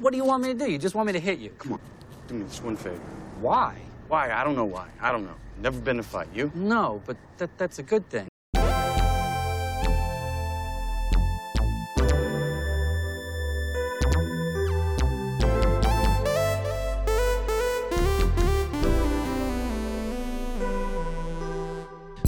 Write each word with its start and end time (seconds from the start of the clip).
What 0.00 0.10
do 0.10 0.16
you 0.16 0.24
want 0.24 0.42
me 0.42 0.48
to 0.52 0.58
do? 0.58 0.70
You 0.70 0.78
just 0.78 0.94
want 0.94 1.06
me 1.06 1.12
to 1.12 1.20
hit 1.20 1.38
you? 1.38 1.50
Come 1.58 1.74
on, 1.74 1.80
do 2.26 2.34
me 2.34 2.44
this 2.44 2.62
one 2.62 2.76
favor. 2.76 2.96
Why? 3.40 3.76
Why? 4.08 4.32
I 4.32 4.42
don't 4.42 4.56
know 4.56 4.64
why. 4.64 4.88
I 5.00 5.12
don't 5.12 5.24
know. 5.24 5.34
Never 5.60 5.78
been 5.80 5.98
to 5.98 6.02
fight. 6.02 6.28
You? 6.34 6.50
No, 6.54 7.02
but 7.06 7.16
that, 7.36 7.50
that's 7.58 7.78
a 7.78 7.82
good 7.82 8.08
thing. 8.08 8.26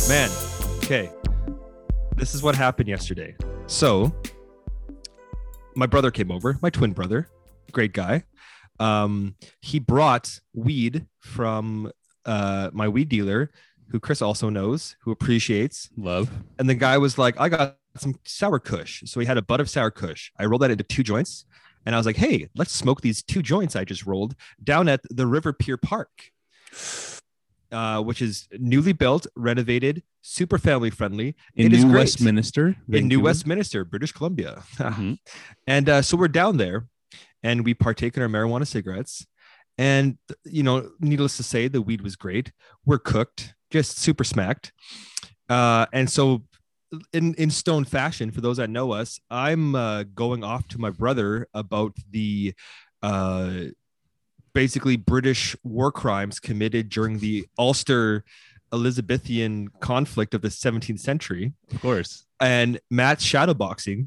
Man, 0.07 0.31
okay. 0.79 1.11
This 2.17 2.35
is 2.35 2.43
what 2.43 2.55
happened 2.55 2.89
yesterday. 2.89 3.35
So, 3.67 4.15
my 5.75 5.87
brother 5.87 6.11
came 6.11 6.31
over, 6.31 6.59
my 6.61 6.69
twin 6.71 6.93
brother, 6.93 7.29
great 7.75 7.93
guy. 7.93 8.25
Um, 8.81 9.37
he 9.61 9.79
brought 9.79 10.41
weed 10.55 11.07
from 11.21 11.93
uh, 12.25 12.71
my 12.73 12.89
weed 12.89 13.09
dealer, 13.09 13.51
who 13.89 14.01
Chris 14.01 14.23
also 14.23 14.49
knows, 14.49 14.97
who 15.03 15.11
appreciates. 15.13 15.91
Love. 15.97 16.31
And 16.59 16.69
the 16.69 16.75
guy 16.75 16.97
was 16.99 17.19
like, 17.19 17.39
I 17.39 17.49
got 17.49 17.77
some 17.97 18.15
sour 18.25 18.59
kush. 18.59 19.03
So 19.07 19.21
he 19.21 19.27
had 19.27 19.37
a 19.39 19.43
butt 19.43 19.61
of 19.61 19.69
sour 19.71 19.91
kush. 19.91 20.31
I 20.39 20.47
rolled 20.47 20.63
that 20.63 20.71
into 20.71 20.83
two 20.85 21.03
joints. 21.03 21.45
And 21.87 21.95
I 21.95 21.99
was 21.99 22.07
like, 22.07 22.17
hey, 22.17 22.49
let's 22.57 22.73
smoke 22.73 23.03
these 23.03 23.23
two 23.23 23.43
joints 23.43 23.77
I 23.77 23.85
just 23.85 24.07
rolled 24.07 24.35
down 24.63 24.89
at 24.89 25.03
the 25.11 25.27
River 25.27 25.53
Pier 25.53 25.77
Park, 25.77 26.33
uh, 27.71 28.03
which 28.03 28.23
is 28.23 28.49
newly 28.59 28.93
built, 28.95 29.27
renovated, 29.37 30.03
super 30.23 30.59
family 30.59 30.91
friendly. 30.91 31.37
In 31.55 31.67
It 31.67 31.73
is 31.75 31.85
New. 31.85 31.95
Westminster. 31.95 32.77
In 32.91 33.07
New 33.09 33.21
Westminster, 33.21 33.85
British 33.85 34.13
Columbia. 34.13 34.63
Mhm. 34.79 35.19
And 35.67 35.89
uh, 35.89 36.03
so 36.03 36.17
we're 36.17 36.29
down 36.29 36.57
there 36.57 36.87
and 37.45 37.65
we 37.65 37.75
partake 37.75 38.17
in 38.17 38.23
our 38.25 38.29
marijuana 38.29 38.67
cigarettes. 38.67 39.25
And, 39.79 40.19
you 40.45 40.63
know, 40.65 40.91
needless 40.99 41.37
to 41.37 41.43
say, 41.45 41.69
the 41.69 41.83
weed 41.83 42.01
was 42.01 42.17
great. 42.17 42.51
We're 42.85 42.99
cooked, 42.99 43.55
just 43.71 43.99
super 43.99 44.25
smacked. 44.25 44.73
Uh, 45.49 45.87
and 45.93 46.11
so, 46.11 46.43
in, 47.13 47.35
in 47.35 47.51
stone 47.51 47.85
fashion, 47.85 48.31
for 48.31 48.41
those 48.41 48.57
that 48.59 48.71
know 48.71 48.93
us, 48.93 49.21
I'm 49.31 49.75
uh, 49.75 50.05
going 50.15 50.43
off 50.45 50.67
to 50.69 50.81
my 50.81 50.91
brother 50.91 51.49
about 51.53 51.93
the 52.11 52.55
uh, 53.03 53.51
basically 54.55 54.97
British 54.97 55.57
war 55.65 55.91
crimes 55.91 56.39
committed 56.39 56.89
during 56.89 57.19
the 57.19 57.47
Ulster 57.59 58.25
Elizabethan 58.73 59.69
conflict 59.81 60.35
of 60.35 60.43
the 60.43 60.49
17th 60.49 61.01
century 61.01 61.53
Of 61.73 61.81
course. 61.81 62.27
and 62.41 62.81
Matt's 62.91 63.25
shadowboxing. 63.25 64.07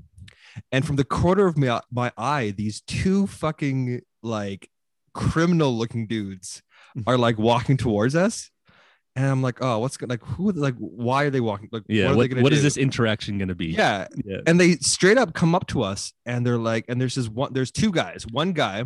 And 0.71 0.85
from 0.85 0.95
the 0.95 1.03
corner 1.05 1.45
of 1.47 1.57
my, 1.57 1.81
my 1.91 2.11
eye, 2.17 2.53
these 2.55 2.81
two 2.81 3.27
fucking 3.27 4.01
like 4.23 4.69
criminal 5.13 5.75
looking 5.77 6.07
dudes 6.07 6.61
are 7.05 7.17
like 7.17 7.37
walking 7.37 7.77
towards 7.77 8.15
us. 8.15 8.49
And 9.15 9.25
I'm 9.25 9.41
like, 9.41 9.57
oh, 9.61 9.79
what's 9.79 9.97
going 9.97 10.09
like 10.11 10.23
who 10.23 10.51
like 10.51 10.75
why 10.77 11.23
are 11.23 11.31
they 11.31 11.39
walking? 11.41 11.69
Like 11.71 11.83
Yeah. 11.87 12.05
what, 12.05 12.11
are 12.11 12.13
they 12.13 12.17
What, 12.17 12.29
gonna 12.29 12.41
what 12.43 12.53
is 12.53 12.61
this 12.61 12.77
interaction 12.77 13.39
going 13.39 13.47
to 13.47 13.55
be? 13.55 13.67
Yeah. 13.67 14.05
Yeah. 14.23 14.37
And 14.45 14.59
they 14.59 14.73
straight 14.75 15.17
up 15.17 15.33
come 15.33 15.55
up 15.55 15.65
to 15.67 15.81
us 15.81 16.13
and 16.27 16.45
they're 16.45 16.57
like, 16.59 16.85
and 16.87 17.01
there's 17.01 17.15
this 17.15 17.27
one, 17.27 17.51
there's 17.51 17.71
two 17.71 17.91
guys. 17.91 18.27
One 18.31 18.53
guy 18.53 18.83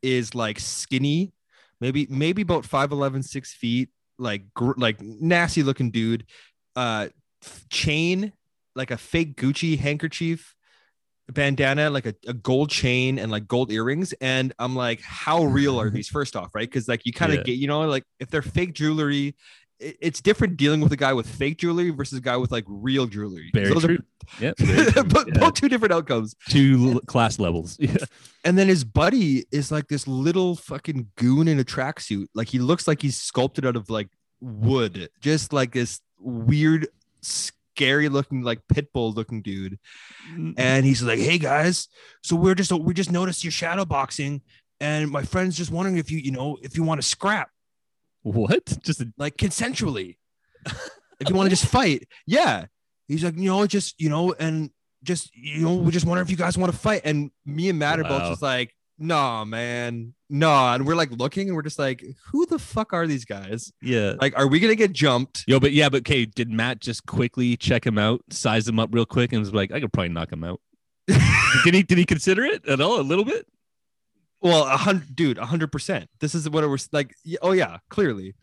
is 0.00 0.32
like 0.34 0.60
skinny, 0.60 1.32
maybe, 1.80 2.06
maybe 2.08 2.42
about 2.42 2.62
5'11, 2.62 3.24
six 3.24 3.52
feet, 3.52 3.88
like, 4.16 4.54
gr- 4.54 4.74
like 4.76 5.00
nasty 5.00 5.64
looking 5.64 5.90
dude. 5.90 6.24
Uh, 6.76 7.08
chain, 7.68 8.32
like 8.76 8.90
a 8.92 8.96
fake 8.96 9.36
Gucci 9.36 9.78
handkerchief, 9.78 10.54
bandana, 11.32 11.90
like 11.90 12.06
a, 12.06 12.14
a 12.26 12.34
gold 12.34 12.70
chain 12.70 13.18
and 13.18 13.30
like 13.30 13.46
gold 13.48 13.72
earrings. 13.72 14.12
And 14.20 14.52
I'm 14.58 14.76
like, 14.76 15.00
how 15.00 15.44
real 15.44 15.80
are 15.80 15.90
these? 15.90 16.08
First 16.16 16.36
off, 16.36 16.54
right? 16.54 16.68
Because 16.68 16.88
like 16.88 17.04
you 17.06 17.12
kind 17.12 17.32
of 17.32 17.38
Yeah. 17.38 17.44
get, 17.44 17.52
you 17.58 17.66
know, 17.66 17.80
like 17.82 18.04
if 18.20 18.28
they're 18.30 18.42
fake 18.42 18.74
jewelry, 18.74 19.34
it- 19.80 19.96
it's 20.00 20.20
different 20.20 20.56
dealing 20.56 20.80
with 20.80 20.92
a 20.92 20.96
guy 20.96 21.12
with 21.12 21.26
fake 21.28 21.58
jewelry 21.58 21.90
versus 21.90 22.18
a 22.18 22.22
guy 22.22 22.36
with 22.36 22.52
like 22.52 22.64
real 22.68 23.06
jewelry. 23.06 23.50
Very 23.54 23.68
Those 23.72 23.84
are 23.84 23.88
true. 23.88 23.98
Yep. 24.40 24.56
very 24.58 24.92
true. 24.92 25.04
both, 25.04 25.26
Yeah. 25.28 25.38
both 25.40 25.54
two 25.54 25.68
different 25.68 25.92
outcomes. 25.94 26.34
Two 26.48 27.00
class 27.06 27.38
levels. 27.38 27.76
Yeah. 27.80 27.96
And 28.44 28.58
then 28.58 28.68
his 28.68 28.84
buddy 28.84 29.46
is 29.50 29.72
like 29.72 29.88
this 29.88 30.06
little 30.06 30.54
fucking 30.56 31.08
goon 31.16 31.48
in 31.48 31.58
a 31.58 31.64
tracksuit. 31.64 32.26
Like 32.34 32.48
he 32.48 32.58
looks 32.58 32.86
like 32.86 33.00
he's 33.00 33.16
sculpted 33.16 33.64
out 33.64 33.74
of 33.76 33.88
like 33.88 34.08
wood, 34.40 35.08
just 35.20 35.52
like 35.54 35.72
this 35.72 36.00
weird, 36.18 36.86
scary 37.74 38.08
looking, 38.08 38.42
like 38.42 38.60
pit 38.68 38.92
bull 38.92 39.12
looking 39.12 39.42
dude. 39.42 39.78
Mm-hmm. 40.32 40.52
And 40.56 40.86
he's 40.86 41.02
like, 41.02 41.18
"Hey 41.18 41.38
guys, 41.38 41.88
so 42.22 42.36
we're 42.36 42.54
just 42.54 42.72
we 42.72 42.94
just 42.94 43.10
noticed 43.10 43.44
your 43.44 43.50
shadow 43.50 43.84
boxing, 43.84 44.42
and 44.80 45.10
my 45.10 45.22
friend's 45.22 45.56
just 45.56 45.70
wondering 45.70 45.98
if 45.98 46.10
you 46.10 46.18
you 46.18 46.30
know 46.30 46.58
if 46.62 46.76
you 46.76 46.82
want 46.82 47.00
to 47.00 47.06
scrap 47.06 47.50
What? 48.22 48.78
Just 48.82 49.00
a, 49.00 49.12
like 49.18 49.36
consensually, 49.36 50.16
if 51.20 51.28
you 51.28 51.34
want 51.34 51.46
to 51.46 51.56
just 51.56 51.66
fight, 51.66 52.06
yeah." 52.26 52.66
He's 53.06 53.22
like, 53.22 53.36
you 53.36 53.50
know, 53.50 53.66
just 53.66 54.00
you 54.00 54.08
know, 54.08 54.32
and 54.32 54.70
just 55.02 55.28
you 55.36 55.60
know, 55.64 55.74
we 55.74 55.92
just 55.92 56.06
wonder 56.06 56.22
if 56.22 56.30
you 56.30 56.38
guys 56.38 56.56
want 56.56 56.72
to 56.72 56.78
fight. 56.78 57.02
And 57.04 57.30
me 57.44 57.68
and 57.68 57.78
Matt 57.78 58.00
are 58.00 58.04
both 58.04 58.22
Wow. 58.22 58.30
just 58.30 58.40
like, 58.40 58.74
nah, 58.98 59.44
man, 59.44 60.14
nah. 60.28 60.74
And 60.74 60.86
we're 60.86 60.94
like 60.94 61.10
looking, 61.10 61.48
and 61.48 61.56
we're 61.56 61.62
just 61.62 61.78
like, 61.78 62.04
who 62.26 62.46
the 62.46 62.58
fuck 62.58 62.92
are 62.92 63.06
these 63.06 63.24
guys? 63.24 63.72
yeah. 63.82 64.14
Like, 64.20 64.36
are 64.38 64.46
we 64.46 64.60
gonna 64.60 64.74
get 64.74 64.92
jumped? 64.92 65.44
Yo, 65.46 65.60
but 65.60 65.72
yeah, 65.72 65.88
but 65.88 65.98
okay, 65.98 66.24
did 66.26 66.50
Matt 66.50 66.80
just 66.80 67.06
quickly 67.06 67.56
check 67.56 67.86
him 67.86 67.98
out, 67.98 68.22
size 68.30 68.68
him 68.68 68.78
up 68.78 68.90
real 68.92 69.06
quick, 69.06 69.32
and 69.32 69.40
was 69.40 69.52
like, 69.52 69.72
I 69.72 69.80
could 69.80 69.92
probably 69.92 70.10
knock 70.10 70.32
him 70.32 70.44
out? 70.44 70.60
did 71.64 71.74
he 71.74 71.82
did 71.82 71.98
he 71.98 72.04
consider 72.04 72.44
it 72.44 72.66
at 72.66 72.80
all? 72.80 73.00
A 73.00 73.02
little 73.02 73.24
bit? 73.24 73.46
Well, 74.40 74.64
a 74.64 74.76
hundred, 74.76 75.16
dude, 75.16 75.38
a 75.38 75.46
hundred 75.46 75.72
percent. 75.72 76.08
This 76.20 76.34
is 76.34 76.48
what 76.48 76.64
it 76.64 76.68
was 76.68 76.88
like. 76.92 77.14
Oh 77.42 77.52
yeah, 77.52 77.78
clearly. 77.90 78.34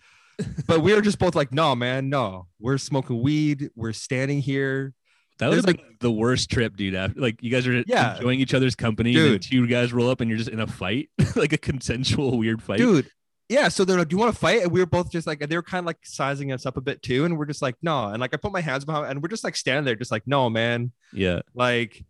but 0.68 0.82
we 0.82 0.94
were 0.94 1.02
just 1.02 1.20
both 1.20 1.36
like, 1.36 1.52
no, 1.52 1.76
man, 1.76 2.10
no. 2.10 2.48
We're 2.60 2.78
smoking 2.78 3.22
weed. 3.22 3.70
We're 3.76 3.94
standing 3.94 4.40
here. 4.40 4.94
That 5.42 5.50
was 5.50 5.68
like 5.68 5.82
the 6.00 6.12
worst 6.12 6.50
trip, 6.50 6.78
dude. 6.78 6.96
After, 6.96 7.20
like 7.20 7.44
you 7.44 7.52
guys 7.52 7.68
are 7.68 7.84
Yeah. 7.86 8.16
enjoying 8.16 8.40
each 8.40 8.54
other's 8.54 8.76
company, 8.76 9.16
and 9.16 9.34
then 9.34 9.40
two 9.40 9.68
guys 9.68 9.92
roll 9.92 10.10
up 10.10 10.22
and 10.22 10.30
you're 10.30 10.38
just 10.38 10.50
in 10.50 10.60
a 10.62 10.68
fight, 10.68 11.10
like 11.36 11.52
a 11.54 11.58
consensual 11.58 12.38
weird 12.38 12.62
fight. 12.64 12.78
dude 12.78 13.10
yeah 13.50 13.68
so 13.68 13.84
they're 13.84 13.98
like 13.98 14.08
do 14.08 14.14
you 14.16 14.18
want 14.18 14.34
to 14.34 14.40
fight 14.40 14.62
and 14.62 14.72
we 14.72 14.80
were 14.80 14.86
both 14.86 15.12
just 15.12 15.28
like 15.28 15.40
they 15.40 15.58
were 15.58 15.62
kind 15.62 15.80
of 15.80 15.86
like 15.86 15.98
sizing 16.04 16.54
us 16.54 16.66
up 16.66 16.78
a 16.78 16.82
bit 16.82 17.02
too 17.02 17.26
and 17.26 17.38
we're 17.38 17.46
just 17.46 17.62
like 17.62 17.76
no 17.82 18.06
and 18.08 18.22
like 18.22 18.34
i 18.34 18.38
put 18.38 18.54
my 18.54 18.62
hands 18.62 18.86
behind 18.86 19.08
and 19.12 19.22
we're 19.22 19.28
just 19.28 19.44
like 19.44 19.58
standing 19.58 19.84
there 19.84 19.94
just 19.94 20.10
like 20.10 20.24
no 20.26 20.50
man 20.50 20.94
Yeah. 21.12 21.42
like 21.54 22.02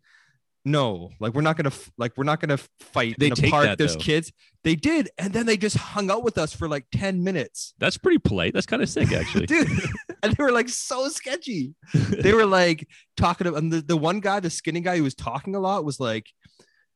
no 0.63 1.09
like 1.19 1.33
we're 1.33 1.41
not 1.41 1.57
gonna 1.57 1.71
like 1.97 2.11
we're 2.17 2.23
not 2.23 2.39
gonna 2.39 2.57
fight 2.79 3.15
They 3.17 3.27
in 3.27 3.33
a 3.33 3.35
take 3.35 3.51
park 3.51 3.65
that, 3.65 3.77
there's 3.79 3.93
though. 3.95 3.99
kids 4.01 4.31
they 4.63 4.75
did 4.75 5.09
and 5.17 5.33
then 5.33 5.47
they 5.47 5.57
just 5.57 5.75
hung 5.75 6.11
out 6.11 6.23
with 6.23 6.37
us 6.37 6.53
for 6.55 6.69
like 6.69 6.85
10 6.91 7.23
minutes 7.23 7.73
That's 7.79 7.97
pretty 7.97 8.19
polite. 8.19 8.53
That's 8.53 8.67
kind 8.67 8.81
of 8.83 8.89
sick, 8.89 9.11
actually. 9.11 9.45
dude 9.47 9.67
and 10.23 10.33
they 10.35 10.43
were 10.43 10.51
like 10.51 10.69
so 10.69 11.07
sketchy 11.09 11.73
they 11.93 12.33
were 12.39 12.45
like 12.45 12.87
talking 13.17 13.45
to 13.45 13.55
and 13.55 13.73
the, 13.73 13.81
the 13.81 13.97
one 13.97 14.19
guy 14.19 14.39
the 14.39 14.51
skinny 14.51 14.81
guy 14.81 14.97
who 14.97 15.03
was 15.03 15.15
talking 15.15 15.55
a 15.55 15.59
lot 15.59 15.83
was 15.83 15.99
like 15.99 16.27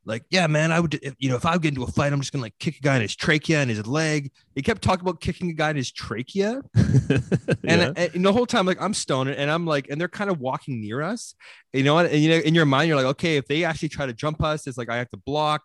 like 0.05 0.23
yeah 0.29 0.45
man 0.47 0.71
i 0.71 0.79
would 0.79 0.93
if, 1.01 1.15
you 1.17 1.29
know 1.29 1.35
if 1.35 1.45
i 1.45 1.53
would 1.53 1.61
get 1.61 1.69
into 1.69 1.83
a 1.83 1.87
fight 1.87 2.13
i'm 2.13 2.19
just 2.19 2.31
gonna 2.31 2.43
like 2.43 2.57
kick 2.59 2.77
a 2.77 2.81
guy 2.81 2.95
in 2.95 3.01
his 3.01 3.15
trachea 3.15 3.59
and 3.59 3.69
his 3.69 3.85
leg. 3.87 4.31
He 4.53 4.61
kept 4.61 4.81
talking 4.81 5.01
about 5.01 5.19
kicking 5.19 5.49
a 5.49 5.53
guy 5.53 5.71
in 5.71 5.75
his 5.75 5.91
trachea. 5.91 6.61
And, 6.75 7.23
Yeah. 7.63 7.91
and 8.13 8.25
the 8.25 8.31
whole 8.31 8.45
time 8.45 8.65
like 8.65 8.81
i'm 8.81 8.93
stoned 8.93 9.29
and 9.29 9.49
i'm 9.51 9.65
like 9.65 9.89
and 9.89 9.99
they're 9.99 10.07
kind 10.07 10.29
of 10.29 10.39
walking 10.39 10.79
near 10.81 11.01
us. 11.01 11.35
You 11.73 11.83
know 11.83 11.97
and, 11.97 12.09
and 12.09 12.21
you 12.21 12.29
know 12.29 12.37
in 12.37 12.53
your 12.55 12.65
mind 12.65 12.87
you're 12.87 12.97
like 12.97 13.05
okay 13.07 13.37
if 13.37 13.47
they 13.47 13.63
actually 13.63 13.89
try 13.89 14.05
to 14.05 14.13
jump 14.13 14.43
us 14.43 14.67
it's 14.67 14.77
like 14.77 14.89
i 14.89 14.97
have 14.97 15.09
to 15.09 15.17
block 15.17 15.63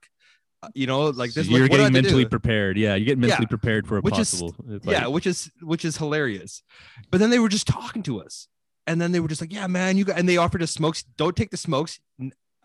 uh, 0.63 0.69
you 0.75 0.87
know 0.87 1.09
like 1.09 1.31
So 1.31 1.41
this 1.41 1.49
you're 1.49 1.61
like, 1.63 1.71
what 1.71 1.77
do 1.79 1.83
I 1.85 1.87
getting 1.89 2.03
mentally 2.03 2.25
prepared. 2.27 2.77
Yeah, 2.77 2.95
you 2.95 3.05
get 3.07 3.19
mentally 3.19 3.47
prepared 3.47 3.87
for 3.87 3.99
a 3.99 4.01
Which 4.01 4.15
possible. 4.15 4.55
uh, 4.71 4.79
yeah 4.85 5.07
which 5.07 5.27
is 5.27 5.51
which 5.63 5.85
is 5.85 5.97
hilarious. 5.97 6.63
But 7.11 7.19
then 7.21 7.31
they 7.31 7.39
were 7.39 7.49
just 7.49 7.67
talking 7.67 8.03
to 8.05 8.21
us. 8.21 8.47
And 8.87 9.01
then 9.01 9.13
they 9.13 9.21
were 9.21 9.29
just 9.29 9.41
like 9.41 9.53
yeah 9.53 9.67
man 9.67 9.97
you 9.97 10.05
got 10.05 10.19
and 10.19 10.29
they 10.29 10.37
offered 10.37 10.63
us 10.63 10.71
smokes. 10.71 11.03
Don't 11.17 11.37
take 11.37 11.51
the 11.51 11.57
smokes. 11.57 12.01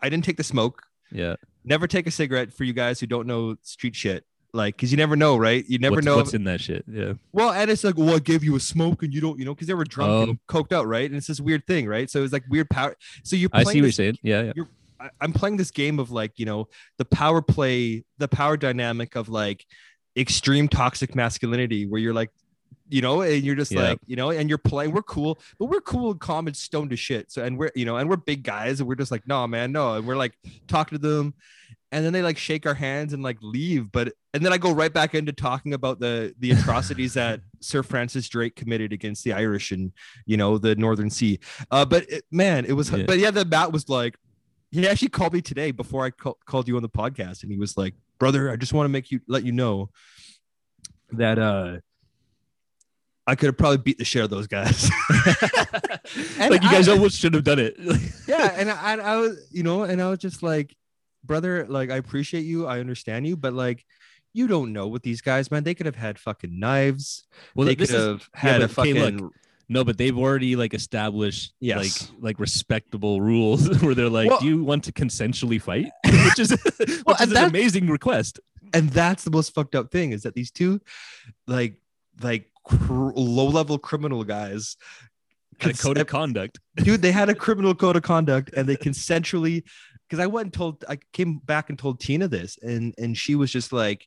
I 0.02 0.08
didn't 0.10 0.24
take 0.24 0.36
the 0.36 0.44
smoke 0.44 0.82
yeah. 1.12 1.36
never 1.64 1.86
take 1.86 2.06
a 2.06 2.10
cigarette 2.10 2.52
for 2.52 2.64
you 2.64 2.72
guys 2.72 3.00
who 3.00 3.06
don't 3.06 3.26
know 3.26 3.56
street 3.62 3.94
shit 3.96 4.24
like 4.52 4.76
because 4.76 4.90
you 4.90 4.96
never 4.96 5.16
know 5.16 5.36
right 5.36 5.64
you 5.68 5.78
never 5.78 5.96
what's, 5.96 6.06
know 6.06 6.16
what's 6.16 6.34
in 6.34 6.44
that 6.44 6.60
shit. 6.60 6.84
Yeah. 6.88 7.14
well 7.32 7.50
and 7.52 7.70
it's 7.70 7.84
like 7.84 7.96
well 7.98 8.14
i 8.16 8.18
gave 8.18 8.42
you 8.42 8.56
a 8.56 8.60
smoke 8.60 9.02
and 9.02 9.12
you 9.12 9.20
don't 9.20 9.38
you 9.38 9.44
know 9.44 9.54
because 9.54 9.66
they 9.66 9.74
were 9.74 9.84
drunk 9.84 10.10
Oh. 10.10 10.22
and 10.22 10.38
coked 10.48 10.72
out 10.72 10.86
right 10.86 11.04
and 11.04 11.16
it's 11.16 11.26
this 11.26 11.40
weird 11.40 11.66
thing 11.66 11.86
right 11.86 12.08
so 12.08 12.22
it's 12.22 12.32
like 12.32 12.44
weird 12.48 12.70
power 12.70 12.96
so 13.22 13.36
you're 13.36 13.50
I 13.52 13.64
see 13.64 13.66
what 13.68 13.74
you're 13.76 13.92
saying. 13.92 14.18
Yeah, 14.22 14.52
yeah. 14.56 14.64
I- 14.98 15.10
I'm 15.20 15.32
playing 15.34 15.58
this 15.58 15.70
game 15.70 15.98
of 15.98 16.10
like, 16.10 16.38
you 16.38 16.46
know, 16.46 16.68
the 16.96 17.04
power 17.04 17.42
play, 17.42 18.04
the 18.16 18.28
power 18.28 18.56
dynamic 18.56 19.14
of 19.14 19.28
like 19.28 19.66
extreme 20.16 20.68
toxic 20.68 21.14
masculinity 21.14 21.84
where 21.86 22.00
you're 22.00 22.14
like, 22.14 22.30
you 22.88 23.00
know, 23.02 23.22
and 23.22 23.42
you're 23.42 23.54
just 23.56 23.72
Yeah. 23.72 23.82
like, 23.82 23.98
you 24.06 24.16
know, 24.16 24.30
and 24.30 24.48
you're 24.48 24.58
playing, 24.58 24.92
we're 24.92 25.02
cool, 25.02 25.38
but 25.58 25.66
we're 25.66 25.80
cool 25.80 26.12
and 26.12 26.20
calm 26.20 26.46
and 26.46 26.56
stoned 26.56 26.90
to 26.90 26.96
shit. 26.96 27.32
So, 27.32 27.42
and 27.42 27.58
we're, 27.58 27.72
you 27.74 27.84
know, 27.84 27.96
and 27.96 28.08
we're 28.08 28.16
big 28.16 28.42
guys 28.44 28.78
and 28.80 28.88
we're 28.88 28.94
just 28.94 29.10
like, 29.10 29.26
no, 29.26 29.46
man, 29.46 29.72
no. 29.72 29.94
And 29.94 30.06
we're 30.06 30.16
like 30.16 30.38
talking 30.68 30.98
to 30.98 31.02
them 31.08 31.34
and 31.92 32.04
then 32.04 32.12
they 32.12 32.22
like 32.22 32.38
shake 32.38 32.64
our 32.66 32.74
hands 32.74 33.12
and 33.12 33.22
like 33.22 33.38
leave. 33.42 33.90
But, 33.90 34.12
and 34.34 34.44
then 34.44 34.52
I 34.52 34.58
go 34.58 34.72
right 34.72 34.92
back 34.92 35.14
into 35.14 35.32
talking 35.32 35.72
about 35.74 35.98
the, 35.98 36.34
the 36.38 36.52
atrocities 36.52 37.14
that 37.20 37.40
Sir 37.60 37.82
Francis 37.82 38.28
Drake 38.28 38.54
committed 38.54 38.92
against 38.92 39.24
the 39.24 39.32
Irish 39.32 39.72
and, 39.72 39.92
you 40.26 40.36
know, 40.36 40.56
the 40.58 40.76
Northern 40.76 41.10
Sea. 41.10 41.40
Uh, 41.70 41.84
but 41.84 42.08
it, 42.10 42.24
man, 42.30 42.64
it 42.66 42.72
was, 42.72 42.90
Yeah. 42.90 43.04
but 43.06 43.18
yeah, 43.18 43.30
the 43.32 43.44
Matt 43.44 43.72
was 43.72 43.88
like, 43.88 44.16
he 44.70 44.86
actually 44.86 45.08
called 45.08 45.32
me 45.32 45.40
today 45.40 45.70
before 45.70 46.04
I 46.04 46.10
ca- 46.10 46.34
called 46.44 46.68
you 46.68 46.76
on 46.76 46.82
the 46.82 46.88
podcast, 46.88 47.42
and 47.44 47.50
he 47.52 47.56
was 47.56 47.76
like, 47.76 47.94
brother, 48.18 48.50
I 48.50 48.56
just 48.56 48.72
want 48.72 48.84
to 48.86 48.88
make 48.90 49.10
you 49.10 49.20
let 49.28 49.44
you 49.44 49.52
know 49.52 49.90
that 51.12 51.38
uh 51.38 51.76
I 53.26 53.34
could 53.34 53.46
have 53.46 53.58
probably 53.58 53.78
beat 53.78 53.98
the 53.98 54.04
shit 54.04 54.20
out 54.22 54.26
of 54.26 54.30
those 54.30 54.46
guys. 54.46 54.88
Like 56.38 56.62
you 56.62 56.70
guys 56.70 56.88
I- 56.88 56.92
almost 56.92 57.18
should 57.18 57.34
have 57.34 57.44
done 57.44 57.58
it. 57.58 57.76
yeah, 58.28 58.52
and 58.56 58.70
I, 58.70 58.94
I 58.96 59.16
was, 59.16 59.48
you 59.50 59.62
know, 59.62 59.82
and 59.82 60.00
I 60.00 60.08
was 60.08 60.18
just 60.18 60.42
like, 60.42 60.74
brother, 61.24 61.66
like 61.68 61.90
I 61.90 61.96
appreciate 61.96 62.42
you, 62.44 62.66
I 62.66 62.78
understand 62.80 63.26
you, 63.26 63.36
but 63.36 63.52
like, 63.52 63.84
you 64.32 64.46
don't 64.46 64.72
know 64.72 64.86
what 64.86 65.02
these 65.02 65.20
guys, 65.20 65.50
man. 65.50 65.64
They 65.64 65.74
could 65.74 65.86
have 65.86 65.96
had 65.96 66.18
fucking 66.18 66.58
knives. 66.58 67.24
well, 67.54 67.66
they 67.66 67.74
could 67.74 67.88
this 67.88 67.94
is 67.94 68.06
have 68.06 68.28
had 68.34 68.62
a 68.62 68.68
but, 68.68 68.78
okay, 68.78 68.92
fucking. 68.92 69.18
look, 69.22 69.32
no, 69.68 69.82
but 69.82 69.98
they've 69.98 70.16
already 70.16 70.54
like 70.56 70.74
established 70.74 71.52
Yes. 71.58 72.10
like 72.12 72.22
like 72.22 72.38
respectable 72.40 73.20
rules 73.20 73.68
where 73.82 73.94
they're 73.94 74.08
like, 74.10 74.28
Well- 74.30 74.38
do 74.40 74.46
you 74.46 74.62
want 74.62 74.84
to 74.84 74.92
consensually 74.92 75.60
fight? 75.60 75.90
Which 76.04 76.38
is 76.38 76.50
which 76.78 77.02
Well, 77.06 77.16
is 77.20 77.32
an 77.32 77.36
amazing 77.48 77.88
request. 77.88 78.38
and 78.72 78.90
that's 78.90 79.24
the 79.24 79.30
most 79.30 79.54
fucked 79.54 79.74
up 79.74 79.90
thing 79.90 80.12
is 80.12 80.22
that 80.22 80.34
these 80.34 80.50
two, 80.52 80.80
like, 81.46 81.74
like 82.20 82.48
cr- 82.66 83.12
low 83.14 83.46
level 83.48 83.78
criminal 83.78 84.24
guys, 84.24 84.76
Had 85.58 85.74
a 85.74 85.78
code 85.78 85.98
of 85.98 86.06
conduct. 86.06 86.58
dude, 86.76 87.02
they 87.02 87.12
had 87.12 87.28
a 87.28 87.34
criminal 87.34 87.74
code 87.74 87.96
of 87.96 88.02
conduct, 88.02 88.50
and 88.54 88.68
they 88.68 88.76
consensually. 88.76 89.62
Because 90.08 90.22
I 90.22 90.26
went 90.26 90.46
and 90.46 90.52
told, 90.52 90.84
I 90.88 90.98
came 91.12 91.38
back 91.38 91.68
and 91.68 91.78
told 91.78 91.98
Tina 91.98 92.28
this, 92.28 92.58
and 92.62 92.94
and 92.96 93.16
she 93.16 93.34
was 93.34 93.50
just 93.50 93.72
like, 93.72 94.06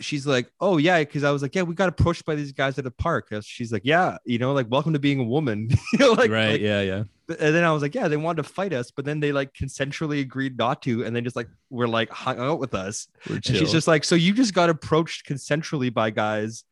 she's 0.00 0.26
like, 0.26 0.50
oh 0.60 0.76
yeah, 0.78 0.98
because 1.00 1.24
I 1.24 1.30
was 1.30 1.42
like, 1.42 1.54
yeah, 1.54 1.62
we 1.62 1.74
got 1.74 1.88
approached 1.88 2.24
by 2.24 2.34
these 2.34 2.52
guys 2.52 2.78
at 2.78 2.86
a 2.86 2.90
park. 2.90 3.28
She's 3.42 3.72
like, 3.72 3.82
yeah, 3.84 4.18
you 4.24 4.38
know, 4.38 4.52
like 4.52 4.70
welcome 4.70 4.92
to 4.92 4.98
being 4.98 5.20
a 5.20 5.24
woman, 5.24 5.68
you 5.92 5.98
know, 5.98 6.12
like 6.12 6.30
right. 6.30 6.52
like- 6.52 6.60
yeah. 6.60 6.80
Yeah. 6.80 7.04
and 7.28 7.54
then 7.54 7.64
I 7.64 7.72
was 7.72 7.82
like, 7.82 7.94
yeah, 7.94 8.08
they 8.08 8.16
wanted 8.16 8.42
to 8.42 8.48
fight 8.48 8.72
us, 8.72 8.90
but 8.90 9.04
then 9.04 9.20
they 9.20 9.32
like 9.32 9.52
consensually 9.52 10.20
agreed 10.20 10.56
not 10.56 10.82
to, 10.82 11.04
and 11.04 11.14
then 11.14 11.24
just 11.24 11.36
like 11.36 11.48
were 11.70 11.88
like 11.88 12.10
hung 12.10 12.38
out 12.38 12.58
with 12.58 12.74
us. 12.74 13.08
She's 13.42 13.72
just 13.72 13.88
like, 13.88 14.04
so 14.04 14.14
you 14.14 14.32
just 14.32 14.54
got 14.54 14.70
approached 14.70 15.26
consensually 15.26 15.92
by 15.92 16.10
guys, 16.10 16.64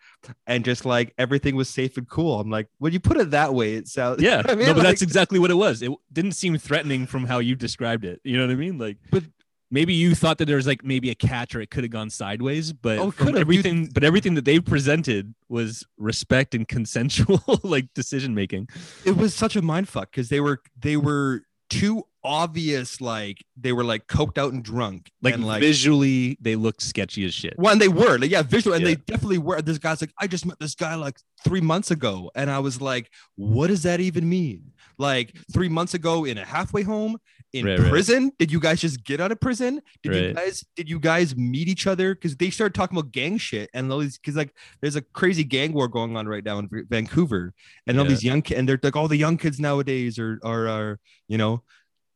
and 0.47 0.65
just 0.65 0.85
like 0.85 1.15
everything 1.19 1.57
was 1.57 1.69
safe 1.69 1.97
and 1.97 2.09
cool. 2.09 2.41
I'm 2.41 2.51
like, 2.51 2.69
when 2.79 2.93
you 2.93 3.01
put 3.01 3.17
it 3.19 3.31
that 3.33 3.55
way, 3.55 3.75
it 3.75 3.89
sounds 3.89 4.23
yeah. 4.29 4.43
I 4.45 4.55
mean, 4.55 4.67
no, 4.67 4.73
but 4.75 4.79
like- 4.79 4.87
that's 4.89 5.03
exactly 5.03 5.39
what 5.39 5.51
it 5.51 5.55
was. 5.55 5.83
It 5.83 5.91
didn't 6.13 6.33
seem 6.33 6.57
threatening 6.59 7.07
from 7.07 7.27
how 7.27 7.39
you 7.39 7.55
described 7.55 8.05
it. 8.05 8.21
You 8.25 8.37
know 8.39 8.47
what 8.47 8.53
I 8.53 8.57
mean? 8.57 8.79
Like, 8.79 8.99
But- 9.11 9.25
maybe 9.71 9.93
you 9.95 10.15
thought 10.15 10.39
that 10.39 10.45
there 10.45 10.57
was 10.57 10.67
like 10.69 10.85
maybe 10.85 11.11
a 11.11 11.15
catch 11.17 11.55
or 11.57 11.61
it 11.61 11.69
could 11.71 11.83
have 11.83 11.91
gone 11.91 12.09
sideways, 12.09 12.73
but 12.73 12.99
Oh, 12.99 13.11
from 13.11 13.27
could've, 13.27 13.33
dude. 13.35 13.41
everything, 13.41 13.87
but 13.93 14.05
everything 14.05 14.35
that 14.35 14.45
they 14.45 14.61
presented 14.61 15.35
was 15.49 15.85
respect 15.99 16.55
and 16.55 16.69
consensual 16.69 17.43
like 17.65 17.93
decision 17.95 18.35
making. 18.35 18.69
it 19.05 19.17
was 19.17 19.35
such 19.35 19.57
a 19.57 19.63
mind 19.63 19.89
fuck 19.89 20.11
because 20.13 20.29
they 20.29 20.39
were 20.41 20.61
they 20.81 20.97
were 20.97 21.43
too 21.81 22.03
obvious, 22.23 23.01
like 23.01 23.45
they 23.57 23.73
were 23.73 23.85
like 23.85 24.07
coked 24.07 24.39
out 24.39 24.53
and 24.53 24.63
drunk, 24.65 25.11
Like, 25.23 25.35
and 25.35 25.47
like. 25.47 25.61
visually, 25.61 26.39
they 26.41 26.57
looked 26.57 26.81
sketchy 26.83 27.25
as 27.27 27.35
shit. 27.35 27.53
when 27.57 27.79
they 27.79 27.89
were 27.89 28.19
like 28.19 28.31
yeah 28.31 28.43
visual 28.43 28.75
and 28.75 28.83
Yeah. 28.83 28.95
they 28.95 29.01
definitely 29.07 29.39
were 29.39 29.61
this 29.61 29.79
guy's 29.79 30.01
like 30.01 30.13
i 30.19 30.27
just 30.27 30.47
met 30.47 30.59
this 30.59 30.75
guy 30.75 30.95
like 30.95 31.17
three 31.45 31.61
months 31.61 31.91
ago 31.91 32.31
and 32.35 32.51
i 32.51 32.59
was 32.59 32.81
like 32.81 33.11
what 33.37 33.67
does 33.67 33.83
that 33.83 34.01
even 34.01 34.27
mean 34.29 34.73
like 34.99 35.37
three 35.53 35.69
months 35.69 35.93
ago 35.95 36.25
in 36.25 36.39
a 36.39 36.45
halfway 36.45 36.83
home 36.83 37.19
in 37.55 37.65
Right, 37.67 37.79
right. 37.79 37.89
prison? 37.89 38.33
Did 38.39 38.51
you 38.53 38.59
guys 38.61 38.81
just 38.81 39.05
get 39.05 39.21
out 39.21 39.31
of 39.33 39.41
prison? 39.41 39.81
Did 40.03 40.15
you 40.15 40.35
guys 40.35 40.65
did 40.77 40.89
you 40.91 40.99
guys 40.99 41.37
meet 41.37 41.69
each 41.69 41.87
other? 41.87 42.15
Because 42.15 42.37
they 42.37 42.51
started 42.51 42.75
talking 42.75 42.99
about 42.99 43.13
gang 43.13 43.39
shit 43.39 43.71
and 43.73 43.91
all 43.93 44.01
these 44.01 44.19
because 44.19 44.35
like 44.37 44.53
there's 44.81 44.97
a 44.97 45.03
crazy 45.03 45.45
gang 45.45 45.73
war 45.73 45.87
going 45.89 46.17
on 46.17 46.27
right 46.27 46.45
now 46.45 46.59
in 46.59 46.69
vancouver. 46.91 47.55
And 47.87 47.99
all 47.99 48.05
Yeah. 48.05 48.11
these 48.11 48.25
young 48.25 48.43
kids 48.43 48.59
and 48.59 48.69
they're 48.69 48.81
like 48.83 48.97
all 48.97 49.09
the 49.09 49.17
young 49.17 49.37
kids 49.39 49.61
nowadays 49.61 50.19
are 50.19 50.39
are, 50.43 50.69
are 50.69 51.01
you 51.29 51.39
know 51.39 51.63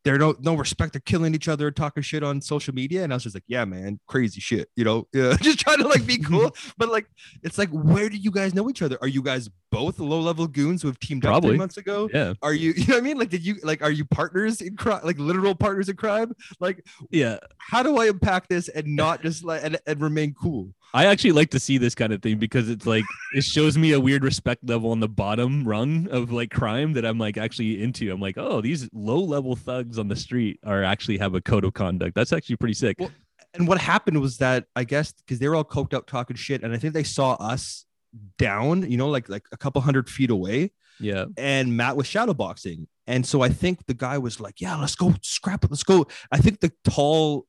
they're 0.08 0.16
no 0.18 0.34
no 0.40 0.54
respect. 0.54 0.94
They're 0.94 1.02
killing 1.04 1.34
each 1.34 1.48
other, 1.48 1.70
talking 1.70 2.02
shit 2.02 2.22
on 2.22 2.40
social 2.40 2.74
media. 2.74 3.04
And 3.04 3.12
I 3.12 3.16
was 3.16 3.24
just 3.24 3.36
like, 3.36 3.44
yeah, 3.46 3.66
man, 3.66 4.00
crazy 4.06 4.40
shit. 4.40 4.70
You 4.74 4.84
know, 4.84 5.06
yeah, 5.12 5.36
just 5.42 5.60
trying 5.60 5.78
to 5.78 5.86
like 5.86 6.06
be 6.06 6.16
cool. 6.16 6.56
but 6.78 6.88
like, 6.88 7.06
it's 7.42 7.58
like, 7.58 7.68
where 7.68 8.08
do 8.08 8.16
you 8.16 8.30
guys 8.30 8.54
know 8.54 8.70
each 8.70 8.80
other? 8.80 8.96
Are 9.02 9.06
you 9.08 9.20
guys 9.22 9.50
both 9.70 9.98
low 9.98 10.20
level 10.20 10.46
goons 10.46 10.80
who 10.80 10.88
have 10.88 10.98
teamed 10.98 11.26
up 11.26 11.32
Probably. 11.32 11.50
three 11.50 11.58
months 11.58 11.76
ago? 11.76 12.08
Yeah. 12.10 12.32
Are 12.40 12.54
you, 12.54 12.72
you 12.76 12.86
know 12.86 12.94
what 12.94 13.00
I 13.02 13.04
mean? 13.04 13.18
Like, 13.18 13.28
did 13.28 13.44
you 13.44 13.56
like, 13.62 13.82
are 13.82 13.90
you 13.90 14.06
partners 14.06 14.62
in 14.62 14.76
crime, 14.76 15.02
like 15.04 15.18
literal 15.18 15.54
partners 15.54 15.90
in 15.90 15.96
crime? 15.96 16.32
Like, 16.58 16.82
Yeah. 17.10 17.36
how 17.58 17.82
do 17.82 17.98
I 17.98 18.06
unpack 18.06 18.48
this 18.48 18.68
and 18.68 18.96
not 18.96 19.20
just 19.20 19.44
like 19.44 19.62
and, 19.62 19.78
and 19.86 20.00
remain 20.00 20.34
cool? 20.40 20.70
I 20.94 21.06
actually 21.06 21.32
like 21.32 21.50
to 21.50 21.60
see 21.60 21.76
this 21.76 21.94
kind 21.94 22.12
of 22.12 22.22
thing 22.22 22.38
because 22.38 22.70
it's 22.70 22.86
like 22.86 23.04
it 23.34 23.44
shows 23.44 23.76
me 23.76 23.92
a 23.92 24.00
weird 24.00 24.24
respect 24.24 24.66
level 24.66 24.90
on 24.90 25.00
the 25.00 25.08
bottom 25.08 25.66
rung 25.68 26.08
of 26.10 26.32
like 26.32 26.50
crime 26.50 26.94
that 26.94 27.04
I'm 27.04 27.18
like 27.18 27.36
actually 27.36 27.82
into. 27.82 28.10
I'm 28.10 28.20
like, 28.20 28.38
oh, 28.38 28.60
these 28.60 28.88
low 28.92 29.18
level 29.18 29.54
thugs 29.54 29.98
on 29.98 30.08
the 30.08 30.16
street 30.16 30.58
are 30.64 30.82
actually 30.82 31.18
have 31.18 31.34
a 31.34 31.40
code 31.40 31.64
of 31.64 31.74
conduct. 31.74 32.14
That's 32.14 32.32
actually 32.32 32.56
pretty 32.56 32.74
sick. 32.74 32.96
Well, 32.98 33.10
And 33.54 33.68
what 33.68 33.78
happened 33.78 34.20
was 34.20 34.38
that 34.38 34.64
I 34.74 34.84
guess 34.84 35.12
because 35.12 35.38
they 35.38 35.48
were 35.48 35.56
all 35.56 35.64
coked 35.64 35.92
up 35.92 36.06
talking 36.06 36.36
shit, 36.36 36.62
and 36.62 36.72
I 36.72 36.78
think 36.78 36.94
they 36.94 37.04
saw 37.04 37.34
us 37.34 37.84
down, 38.38 38.90
you 38.90 38.96
know, 38.96 39.08
like 39.08 39.28
like 39.28 39.46
a 39.52 39.56
couple 39.56 39.82
hundred 39.82 40.08
feet 40.08 40.30
away. 40.30 40.72
yeah. 41.00 41.26
and 41.36 41.76
Matt 41.76 41.96
was 41.96 42.06
shadowboxing. 42.06 42.86
And 43.06 43.26
so 43.26 43.42
I 43.42 43.48
think 43.48 43.86
the 43.86 43.94
guy 43.94 44.18
was 44.18 44.40
like, 44.40 44.60
yeah, 44.60 44.76
let's 44.76 44.94
go 44.94 45.14
scrap 45.22 45.64
it. 45.64 45.70
Let's 45.70 45.82
go. 45.82 46.06
I 46.30 46.38
think 46.38 46.60
the 46.60 46.72
tall, 46.84 47.46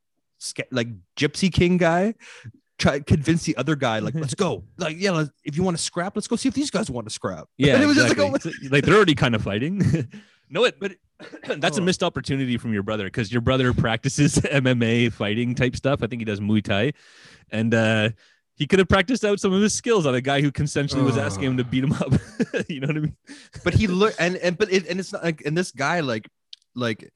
like 0.71 0.87
gypsy 1.17 1.51
king 1.51 1.77
guy 1.77 2.15
tried 2.79 3.05
convince 3.05 3.43
the 3.43 3.55
other 3.57 3.75
guy, 3.75 3.99
like, 3.99 4.15
let's 4.15 4.33
go. 4.45 4.63
Like, 4.77 4.97
yeah, 4.99 5.11
let's, 5.11 5.29
if 5.43 5.55
you 5.57 5.63
want 5.63 5.77
to 5.77 5.83
scrap, 5.83 6.15
let's 6.15 6.27
go 6.27 6.35
see 6.35 6.49
if 6.49 6.55
these 6.55 6.71
guys 6.71 6.89
want 6.89 7.07
to 7.07 7.13
scrap. 7.13 7.47
Yeah. 7.57 7.75
And 7.75 7.83
it 7.83 7.85
was 7.87 7.97
exactly. 7.97 8.29
just 8.31 8.45
like, 8.45 8.55
oh, 8.55 8.67
So, 8.67 8.69
like 8.71 8.83
they're 8.85 8.95
already 8.95 9.15
kind 9.15 9.35
of 9.35 9.43
fighting. 9.43 10.07
no, 10.49 10.63
it 10.65 10.79
but 10.79 10.93
that's 11.59 11.77
a 11.77 11.81
Oh. 11.81 11.83
missed 11.83 12.01
opportunity 12.01 12.57
from 12.57 12.73
your 12.73 12.83
brother 12.83 13.03
because 13.05 13.31
your 13.31 13.41
brother 13.41 13.73
practices 13.73 14.35
MMA 14.37 15.11
fighting 15.13 15.53
type 15.55 15.75
stuff. 15.75 16.01
I 16.01 16.07
think 16.07 16.21
he 16.21 16.25
does 16.25 16.39
Muay 16.39 16.63
Thai. 16.63 16.93
And 17.51 17.73
uh 17.73 18.09
he 18.55 18.67
could 18.67 18.79
have 18.79 18.89
practiced 18.89 19.23
out 19.23 19.39
some 19.39 19.53
of 19.53 19.61
his 19.61 19.73
skills 19.73 20.05
on 20.05 20.15
a 20.15 20.19
guy 20.21 20.41
who 20.41 20.51
consensually 20.51 21.03
was 21.05 21.17
asking 21.17 21.45
him 21.45 21.57
to 21.57 21.63
beat 21.63 21.81
him 21.83 21.93
up. 21.93 22.11
you 22.67 22.81
know 22.81 22.87
what 22.87 22.97
I 22.97 22.99
mean? 22.99 23.15
but 23.63 23.73
he 23.73 23.87
looked, 23.87 24.17
and, 24.19 24.35
and, 24.35 24.57
but 24.57 24.69
it, 24.69 24.85
and 24.87 24.99
it's 24.99 25.13
not 25.13 25.23
like, 25.23 25.41
and 25.45 25.57
this 25.57 25.71
guy, 25.71 26.01
like, 26.01 26.27
like, 26.75 27.09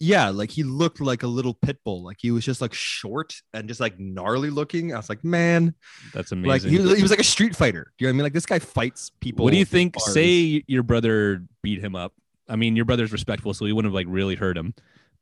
yeah, 0.00 0.28
like 0.30 0.50
he 0.50 0.62
looked 0.64 1.00
like 1.00 1.22
a 1.22 1.26
little 1.26 1.54
pit 1.54 1.78
bull. 1.84 2.02
Like 2.04 2.16
he 2.20 2.30
was 2.30 2.44
just 2.44 2.60
like 2.60 2.74
short 2.74 3.34
and 3.52 3.68
just 3.68 3.80
like 3.80 3.98
gnarly 3.98 4.50
looking. 4.50 4.92
I 4.92 4.96
was 4.96 5.08
like, 5.08 5.24
man, 5.24 5.74
That's 6.12 6.32
like 6.32 6.38
amazing. 6.64 6.70
he, 6.72 6.96
he 6.96 7.02
was 7.02 7.10
like 7.10 7.20
a 7.20 7.24
street 7.24 7.54
fighter. 7.56 7.92
Do 7.96 8.04
you 8.04 8.08
know 8.08 8.10
what 8.10 8.14
I 8.14 8.16
mean? 8.18 8.22
Like 8.24 8.32
this 8.32 8.46
guy 8.46 8.58
fights 8.58 9.10
people. 9.20 9.44
What 9.44 9.52
do 9.52 9.56
you 9.58 9.64
think? 9.64 9.94
bars. 9.94 10.12
Say 10.12 10.62
your 10.66 10.82
brother 10.82 11.44
beat 11.62 11.80
him 11.80 11.94
up. 11.96 12.12
I 12.48 12.56
mean, 12.56 12.76
your 12.76 12.84
brother's 12.84 13.12
respectful, 13.12 13.54
so 13.54 13.64
he 13.64 13.72
wouldn't 13.72 13.90
have 13.90 13.94
like 13.94 14.06
really 14.08 14.34
hurt 14.34 14.56
him. 14.58 14.74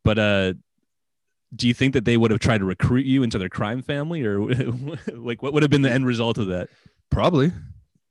But 0.05 0.19
uh, 0.19 0.55
do 1.55 1.69
you 1.69 1.75
think 1.75 1.93
that 1.93 2.05
they 2.05 2.17
would 2.17 2.31
have 2.33 2.41
tried 2.41 2.59
to 2.59 2.65
recruit 2.65 3.07
you 3.07 3.23
into 3.23 3.39
their 3.39 3.49
crime 3.51 3.83
family, 3.83 4.25
or 4.25 4.41
like 5.13 5.43
what 5.43 5.53
would 5.53 5.63
have 5.63 5.71
been 5.71 5.83
the 5.83 5.93
end 5.93 6.07
result 6.07 6.39
of 6.39 6.49
that? 6.49 6.69
Probably. 7.11 7.53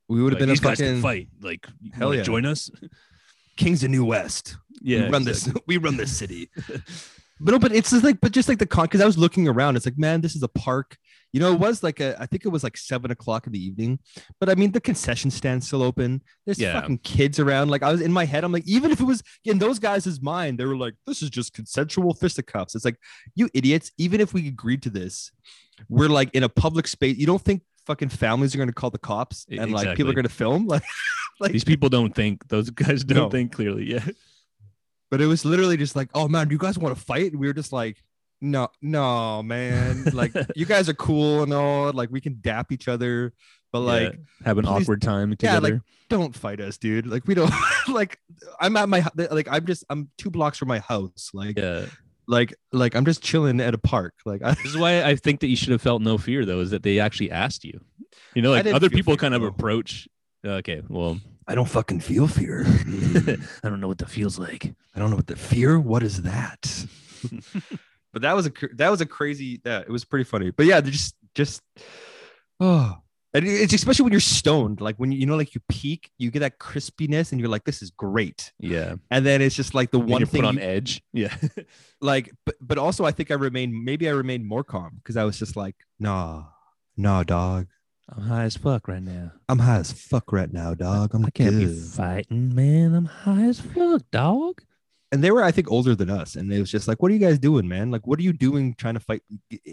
We 0.08 0.22
would 0.22 0.32
have 0.32 0.40
Like, 0.40 0.40
been 0.40 0.48
a 0.50 0.52
these 0.52 0.60
guys 0.60 0.78
can 0.78 0.86
fucking 0.86 1.02
fight. 1.02 1.28
Like, 1.42 1.66
Hell 1.92 2.14
yeah. 2.14 2.22
join 2.22 2.46
us. 2.46 2.70
Kings 3.62 3.84
of 3.84 3.90
New 3.90 4.04
West. 4.04 4.56
Yeah, 4.80 5.04
we 5.04 5.10
run 5.10 5.24
this. 5.24 5.48
We 5.66 5.76
run 5.76 5.96
this 5.96 6.16
city. 6.16 6.50
but 7.40 7.52
no, 7.52 7.58
but 7.58 7.72
it's 7.72 7.90
just 7.90 8.04
like, 8.04 8.20
but 8.20 8.32
just 8.32 8.48
like 8.48 8.58
the 8.58 8.66
con. 8.66 8.84
Because 8.84 9.00
I 9.00 9.06
was 9.06 9.18
looking 9.18 9.46
around, 9.48 9.76
it's 9.76 9.86
like, 9.86 9.98
man, 9.98 10.20
this 10.20 10.34
is 10.34 10.42
a 10.42 10.48
park. 10.48 10.96
You 11.32 11.40
know, 11.40 11.52
it 11.52 11.58
was 11.60 11.82
like 11.82 12.00
a. 12.00 12.20
I 12.20 12.26
think 12.26 12.44
it 12.44 12.48
was 12.48 12.62
like 12.62 12.76
seven 12.76 13.10
o'clock 13.10 13.46
in 13.46 13.52
the 13.52 13.64
evening. 13.64 14.00
But 14.38 14.50
I 14.50 14.54
mean, 14.54 14.72
the 14.72 14.80
concession 14.80 15.30
stand's 15.30 15.66
still 15.66 15.82
open. 15.82 16.22
There's 16.44 16.58
Yeah. 16.58 16.74
fucking 16.80 16.98
kids 16.98 17.38
around. 17.38 17.70
Like 17.70 17.82
I 17.82 17.90
was 17.92 18.00
in 18.02 18.12
my 18.12 18.24
head, 18.24 18.44
I'm 18.44 18.52
like, 18.52 18.66
even 18.66 18.90
if 18.90 19.00
it 19.00 19.04
was 19.04 19.22
in 19.44 19.58
those 19.58 19.78
guys' 19.78 20.20
mind, 20.20 20.58
they 20.58 20.64
were 20.66 20.76
like, 20.76 20.94
this 21.06 21.22
is 21.22 21.30
just 21.30 21.54
consensual 21.54 22.12
fisticuffs. 22.14 22.74
It's 22.74 22.84
like, 22.84 22.98
you 23.34 23.48
idiots. 23.54 23.92
Even 23.96 24.20
if 24.20 24.34
we 24.34 24.48
agreed 24.48 24.82
to 24.82 24.90
this, 24.90 25.30
we're 25.88 26.08
like 26.08 26.30
in 26.34 26.42
a 26.42 26.48
public 26.48 26.86
space. 26.86 27.16
You 27.16 27.26
don't 27.26 27.42
think 27.42 27.62
fucking 27.86 28.08
families 28.10 28.54
are 28.54 28.58
going 28.58 28.68
to 28.68 28.74
call 28.74 28.90
the 28.90 28.98
cops 28.98 29.46
and 29.50 29.72
like 29.72 29.96
people 29.96 30.10
are 30.10 30.14
going 30.14 30.22
to 30.24 30.28
film 30.28 30.66
like 30.68 30.82
like 31.40 31.52
These 31.52 31.64
people 31.64 31.88
don't 31.88 32.14
think. 32.14 32.46
Those 32.48 32.70
guys 32.70 33.02
don't 33.04 33.16
No. 33.18 33.30
think 33.30 33.52
clearly. 33.52 33.90
Yeah. 33.90 34.04
but 35.10 35.20
it 35.20 35.26
was 35.26 35.44
literally 35.44 35.76
just 35.76 35.96
like, 35.96 36.08
oh 36.14 36.28
man, 36.28 36.48
do 36.48 36.52
you 36.54 36.58
guys 36.58 36.78
want 36.78 36.96
to 36.96 37.02
fight? 37.04 37.32
And 37.32 37.40
we 37.40 37.46
were 37.46 37.52
just 37.52 37.72
like, 37.72 38.02
no, 38.40 38.68
no, 38.80 39.42
man. 39.42 40.04
Like 40.12 40.32
you 40.56 40.66
guys 40.66 40.88
are 40.88 40.94
cool 40.94 41.42
and 41.42 41.52
all. 41.52 41.92
Like 41.92 42.10
we 42.10 42.20
can 42.20 42.38
dap 42.40 42.70
each 42.72 42.86
other, 42.88 43.32
but 43.72 43.80
like 43.80 44.12
Yeah. 44.12 44.18
have 44.46 44.58
an 44.58 44.64
please- 44.64 44.82
awkward 44.82 45.02
time 45.02 45.30
yeah, 45.30 45.36
together. 45.36 45.60
like 45.74 45.80
don't 46.08 46.34
fight 46.36 46.60
us, 46.60 46.76
dude. 46.78 47.06
Like 47.06 47.26
we 47.26 47.34
don't 47.34 47.52
like. 47.88 48.18
I'm 48.60 48.76
at 48.76 48.88
my 48.88 49.04
like 49.30 49.48
I'm 49.50 49.64
just 49.66 49.84
I'm 49.90 50.10
two 50.18 50.30
blocks 50.30 50.58
from 50.58 50.68
my 50.68 50.78
house. 50.80 51.30
Like 51.32 51.58
yeah. 51.58 51.86
Like 52.32 52.54
like 52.72 52.96
I'm 52.96 53.04
just 53.04 53.22
chilling 53.22 53.60
at 53.60 53.74
a 53.74 53.78
park. 53.78 54.14
Like 54.24 54.42
I, 54.42 54.54
This 54.54 54.64
is 54.64 54.76
why 54.76 55.04
I 55.04 55.14
think 55.14 55.40
that 55.40 55.48
you 55.48 55.56
should 55.56 55.70
have 55.70 55.82
felt 55.82 56.02
no 56.02 56.18
fear, 56.18 56.44
though, 56.44 56.60
is 56.60 56.70
that 56.70 56.82
they 56.82 56.98
actually 56.98 57.30
asked 57.30 57.64
you. 57.64 57.80
You 58.34 58.42
know, 58.42 58.50
like 58.50 58.66
other 58.66 58.90
people 58.90 59.12
fear, 59.12 59.18
kind 59.18 59.34
of 59.34 59.44
approach. 59.44 60.08
Uh, 60.44 60.52
okay, 60.54 60.82
well, 60.88 61.20
I 61.46 61.54
don't 61.54 61.68
fucking 61.68 62.00
feel 62.00 62.26
fear. 62.26 62.64
I 63.62 63.68
don't 63.68 63.80
know 63.80 63.88
what 63.88 63.98
that 63.98 64.08
feels 64.10 64.38
like. 64.38 64.74
I 64.96 64.98
don't 64.98 65.10
know 65.10 65.16
what 65.16 65.26
the 65.26 65.36
fear. 65.36 65.78
What 65.78 66.02
is 66.02 66.22
that? 66.22 66.86
but 68.12 68.22
that 68.22 68.34
was 68.34 68.46
a 68.46 68.50
cr- 68.50 68.74
that 68.74 68.90
was 68.90 69.00
a 69.00 69.06
crazy. 69.06 69.60
Yeah, 69.64 69.80
it 69.80 69.90
was 69.90 70.04
pretty 70.04 70.24
funny. 70.24 70.50
But 70.50 70.66
yeah, 70.66 70.80
they 70.80 70.90
just 70.90 71.14
just 71.34 71.62
oh 72.60 72.96
And 73.34 73.46
it's 73.46 73.72
especially 73.72 74.02
when 74.02 74.12
you're 74.12 74.20
stoned, 74.20 74.82
like 74.82 74.96
when 74.96 75.10
you, 75.10 75.18
you 75.20 75.24
know, 75.26 75.36
like 75.36 75.54
you 75.54 75.62
peak, 75.68 76.10
you 76.18 76.30
get 76.30 76.40
that 76.40 76.58
crispiness, 76.58 77.32
and 77.32 77.40
you're 77.40 77.48
like, 77.48 77.64
"This 77.64 77.80
is 77.80 77.90
great." 77.90 78.52
Yeah. 78.58 78.96
And 79.10 79.24
then 79.24 79.40
it's 79.40 79.56
just 79.56 79.74
like 79.74 79.90
the 79.90 79.98
One 79.98 80.08
one 80.10 80.26
thing 80.26 80.42
put 80.42 80.48
on 80.48 80.56
you- 80.56 80.60
edge. 80.62 81.02
Yeah. 81.14 81.34
like 82.02 82.30
but 82.44 82.56
but 82.60 82.78
also 82.78 83.04
i 83.04 83.10
think 83.12 83.30
i 83.30 83.34
remained 83.34 83.72
maybe 83.84 84.08
i 84.08 84.12
remained 84.12 84.44
more 84.44 84.64
calm 84.64 84.96
because 84.96 85.16
i 85.16 85.22
was 85.24 85.38
just 85.38 85.54
like 85.56 85.76
nah 86.00 86.44
nah 86.96 87.22
dog 87.22 87.68
I'm 88.14 88.24
high 88.24 88.42
as 88.44 88.56
fuck 88.56 88.88
right 88.88 89.02
now. 89.02 89.30
i'm 89.48 89.60
high 89.60 89.78
as 89.78 89.92
fuck 89.92 90.32
right 90.32 90.52
now 90.52 90.74
dog 90.74 91.14
i'm 91.14 91.24
I 91.24 91.30
can't 91.30 91.56
be 91.58 91.66
fighting, 91.72 92.54
man. 92.54 92.94
I'm 92.94 93.04
high 93.06 93.44
as 93.44 93.60
fuck, 93.60 94.02
dog. 94.10 94.60
and 95.12 95.22
they 95.22 95.30
were 95.30 95.44
i 95.44 95.52
think 95.52 95.70
older 95.70 95.94
than 95.94 96.10
us 96.10 96.34
and 96.34 96.52
it 96.52 96.58
was 96.60 96.70
just 96.70 96.88
like 96.88 97.00
what 97.00 97.10
are 97.10 97.14
you 97.14 97.20
guys 97.20 97.38
doing 97.38 97.68
man 97.68 97.90
like 97.92 98.04
what 98.06 98.18
are 98.18 98.22
you 98.22 98.32
doing 98.32 98.74
trying 98.76 98.94
to 98.94 99.00
fight 99.00 99.22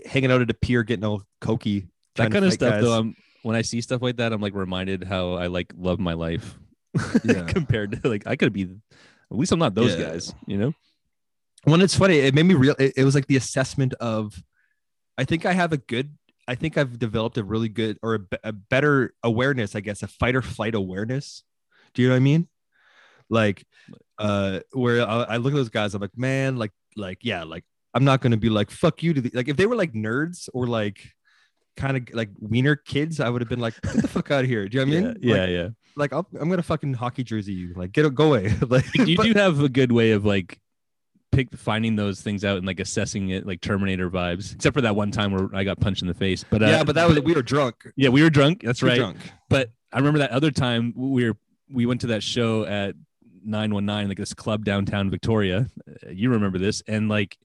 hanging 0.06 0.32
out 0.32 0.42
at 0.42 0.50
a 0.52 0.54
pier 0.54 0.84
getting 0.84 1.04
all 1.06 1.24
cokey 1.42 1.88
That 2.16 2.32
kind 2.32 2.46
of 2.46 2.54
stuff, 2.54 2.74
guys. 2.76 2.84
though. 2.84 2.94
I'm 3.00 3.16
when 3.44 3.56
I 3.56 3.62
see 3.62 3.82
stuff 3.82 4.02
like 4.02 4.18
that, 4.18 4.34
I'm 4.34 4.42
like 4.42 4.54
reminded 4.54 5.04
how 5.04 5.34
I 5.34 5.48
like 5.48 5.74
love 5.78 6.00
my 6.00 6.14
life 6.14 6.58
Yeah. 7.24 7.46
compared 7.46 8.02
to 8.02 8.10
like 8.10 8.26
I 8.28 8.36
could 8.36 8.54
be. 8.54 8.64
At 8.64 9.38
least 9.38 9.52
I'm 9.52 9.60
not 9.60 9.76
those 9.76 9.96
Yeah. 9.98 10.10
guys, 10.10 10.34
you 10.48 10.58
know. 10.58 10.74
when 11.66 11.82
it's 11.82 11.96
funny 11.96 12.18
it 12.20 12.34
made 12.34 12.44
me 12.44 12.54
real 12.56 12.76
it, 12.80 12.94
it 12.98 13.04
was 13.04 13.14
like 13.14 13.28
the 13.28 13.36
assessment 13.36 13.94
of 13.96 14.34
i 15.18 15.26
think 15.26 15.46
i 15.46 15.52
have 15.52 15.74
a 15.74 15.78
good 15.78 16.16
i 16.48 16.56
think 16.56 16.78
i've 16.78 16.98
developed 16.98 17.38
a 17.38 17.44
really 17.44 17.68
good 17.68 17.98
or 18.02 18.16
a, 18.16 18.22
a 18.46 18.54
better 18.54 19.14
awareness 19.24 19.76
i 19.76 19.82
guess 19.82 20.02
a 20.02 20.08
fight 20.08 20.36
or 20.38 20.42
flight 20.42 20.74
awareness 20.74 21.44
do 21.94 22.02
you 22.02 22.08
know 22.08 22.14
what 22.14 22.18
i 22.18 22.22
mean 22.22 22.48
like 23.30 23.66
uh 24.20 24.62
where 24.72 25.02
I, 25.06 25.24
I 25.24 25.38
look 25.38 25.52
at 25.52 25.58
those 25.58 25.68
guys 25.68 25.94
i'm 25.94 26.02
like 26.02 26.18
man 26.18 26.56
like 26.56 26.72
like 26.96 27.20
yeah 27.24 27.44
like 27.44 27.66
i'm 27.94 28.06
not 28.06 28.22
gonna 28.22 28.38
be 28.38 28.50
like 28.50 28.72
fuck 28.72 29.04
you 29.04 29.14
to 29.14 29.20
the 29.20 29.32
like 29.34 29.50
if 29.50 29.58
they 29.58 29.66
were 29.66 29.76
like 29.76 29.92
nerds 29.94 30.48
or 30.54 30.66
like 30.66 31.12
kind 31.80 31.96
of 31.98 32.04
like 32.14 32.30
wiener 32.40 32.76
kids 32.76 33.20
i 33.20 33.30
would 33.30 33.42
have 33.42 33.50
been 33.50 33.60
like 33.60 33.74
get 33.82 33.96
the 34.02 34.08
fuck 34.08 34.30
out 34.32 34.44
of 34.44 34.50
here 34.50 34.68
do 34.68 34.78
you 34.78 34.86
know 34.86 34.92
what 34.92 34.98
i 35.00 35.02
mean 35.14 35.18
yeah, 35.22 35.36
like, 35.42 35.50
yeah. 35.50 35.68
like 35.96 36.14
I'll, 36.14 36.28
i'm 36.40 36.50
gonna 36.50 36.62
fucking 36.62 36.94
hockey 36.94 37.24
jersey 37.24 37.54
you 37.54 37.74
like 37.76 37.92
get 37.94 38.14
go 38.14 38.28
away 38.28 38.54
like 38.68 38.86
You, 38.96 39.06
you 39.06 39.18
but- 39.18 39.24
do 39.24 39.34
have 39.34 39.62
a 39.62 39.70
good 39.70 39.92
way 39.92 40.12
of 40.12 40.26
like 40.26 40.60
pick 41.32 41.48
finding 41.56 41.96
those 41.96 42.22
things 42.22 42.44
out 42.44 42.58
and 42.58 42.66
like 42.66 42.80
assessing 42.80 43.30
it, 43.30 43.46
like 43.46 43.62
Terminator 43.62 44.10
vibes. 44.10 44.56
Except 44.56 44.74
for 44.74 44.82
that 44.82 44.96
one 44.96 45.12
time 45.12 45.32
where 45.32 45.48
I 45.54 45.64
got 45.64 45.80
punched 45.80 46.02
in 46.02 46.08
the 46.08 46.14
face. 46.16 46.44
But 46.50 46.64
uh, 46.64 46.66
yeah 46.66 46.84
but 46.84 46.96
that 46.96 47.08
was 47.08 47.20
we 47.22 47.36
were 47.36 47.44
drunk 47.44 47.76
yeah, 47.96 48.10
we 48.10 48.24
were 48.24 48.32
drunk. 48.32 48.64
That's 48.64 48.82
We 48.82 48.90
right. 48.90 48.98
drunk. 48.98 49.18
But 49.48 49.70
I 49.94 49.98
remember 50.00 50.20
that 50.20 50.32
other 50.32 50.50
time 50.50 50.92
we 50.96 51.30
were 51.30 51.38
we 51.72 51.86
went 51.86 52.02
to 52.02 52.08
that 52.08 52.24
show 52.24 52.66
at 52.66 52.96
919, 53.46 54.08
like 54.10 54.18
this 54.18 54.34
club 54.34 54.66
downtown 54.66 55.12
Victoria. 55.12 55.68
Uh, 55.88 56.10
You 56.10 56.32
remember 56.32 56.58
this? 56.58 56.82
And 56.88 57.10
like 57.10 57.38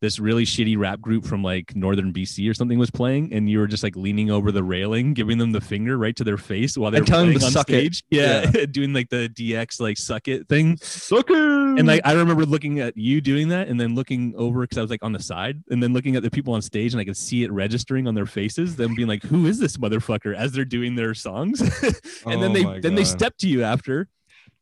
this 0.00 0.18
really 0.18 0.44
shitty 0.46 0.78
rap 0.78 1.00
group 1.00 1.26
from 1.26 1.42
like 1.42 1.76
northern 1.76 2.12
BC 2.12 2.50
or 2.50 2.54
something 2.54 2.78
was 2.78 2.90
playing, 2.90 3.32
and 3.34 3.50
you 3.50 3.58
were 3.58 3.66
just 3.66 3.82
like 3.82 3.96
leaning 3.96 4.30
over 4.30 4.50
the 4.50 4.62
railing, 4.64 5.12
giving 5.12 5.36
them 5.38 5.52
the 5.52 5.60
finger 5.60 5.98
right 5.98 6.16
to 6.16 6.24
their 6.24 6.38
face 6.38 6.78
while 6.78 6.90
they 6.90 6.96
And 6.98 7.06
were 7.06 7.10
telling 7.10 7.30
them 7.32 7.38
playing 7.38 7.52
to 7.52 7.58
on 7.58 7.64
suck 7.64 7.70
it. 7.70 7.94
stage. 7.94 8.04
Yeah, 8.10 8.50
doing 8.70 8.92
like 8.94 9.10
the 9.10 9.28
DX 9.28 9.80
like 9.80 9.98
suck 9.98 10.26
it 10.28 10.48
thing. 10.48 10.78
Suck 10.78 11.28
it. 11.30 11.36
And 11.36 11.86
like 11.86 12.00
I 12.04 12.12
remember 12.12 12.46
looking 12.46 12.80
at 12.80 12.96
you 12.96 13.20
doing 13.20 13.48
that, 13.48 13.68
and 13.68 13.78
then 13.80 13.94
looking 13.94 14.34
over 14.36 14.62
because 14.62 14.78
I 14.78 14.82
was 14.82 14.90
like 14.90 15.02
on 15.04 15.12
the 15.12 15.22
side, 15.22 15.62
and 15.70 15.82
then 15.82 15.92
looking 15.92 16.16
at 16.16 16.22
the 16.22 16.30
people 16.30 16.54
on 16.54 16.62
stage, 16.62 16.92
and 16.94 17.00
I 17.00 17.04
could 17.04 17.16
see 17.16 17.44
it 17.44 17.52
registering 17.52 18.06
on 18.08 18.14
their 18.14 18.26
faces. 18.26 18.76
Them 18.76 18.94
being 18.94 19.08
like, 19.08 19.22
"Who 19.24 19.46
is 19.46 19.58
this 19.58 19.76
motherfucker?" 19.76 20.34
as 20.34 20.52
they're 20.52 20.64
doing 20.64 20.94
their 20.94 21.14
songs, 21.14 21.60
and 22.26 22.42
then 22.42 22.50
Oh 22.50 22.54
they 22.54 22.64
my 22.64 22.80
then 22.80 22.94
they 22.94 23.04
step 23.04 23.36
to 23.38 23.48
you 23.48 23.62
after. 23.64 24.08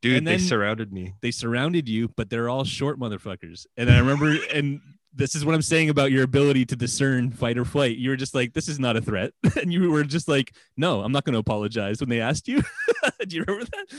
dude, 0.02 0.18
and 0.18 0.26
they 0.26 0.38
surrounded 0.38 0.92
me. 0.92 1.14
They 1.22 1.30
surrounded 1.30 1.88
you, 1.88 2.08
but 2.16 2.28
they're 2.28 2.48
all 2.48 2.64
short 2.64 2.98
motherfuckers. 2.98 3.66
And 3.76 3.90
I 3.90 3.98
remember, 3.98 4.36
and 4.52 4.80
this 5.18 5.34
is 5.34 5.44
what 5.44 5.54
I'm 5.54 5.62
saying 5.62 5.90
about 5.90 6.10
your 6.10 6.22
ability 6.24 6.64
to 6.66 6.76
discern 6.76 7.30
fight 7.30 7.58
or 7.58 7.64
flight. 7.66 7.98
You 7.98 8.10
were 8.10 8.16
just 8.16 8.34
like, 8.34 8.54
"This 8.54 8.68
is 8.68 8.78
not 8.80 8.96
a 8.96 9.00
threat," 9.02 9.32
and 9.60 9.72
you 9.72 9.90
were 9.90 10.04
just 10.04 10.28
like, 10.28 10.54
"No, 10.76 11.02
I'm 11.02 11.12
not 11.12 11.24
going 11.24 11.34
to 11.34 11.38
apologize." 11.40 12.00
When 12.00 12.08
they 12.08 12.20
asked 12.20 12.48
you, 12.48 12.62
do 13.26 13.36
you 13.36 13.44
remember 13.46 13.66
that? 13.66 13.96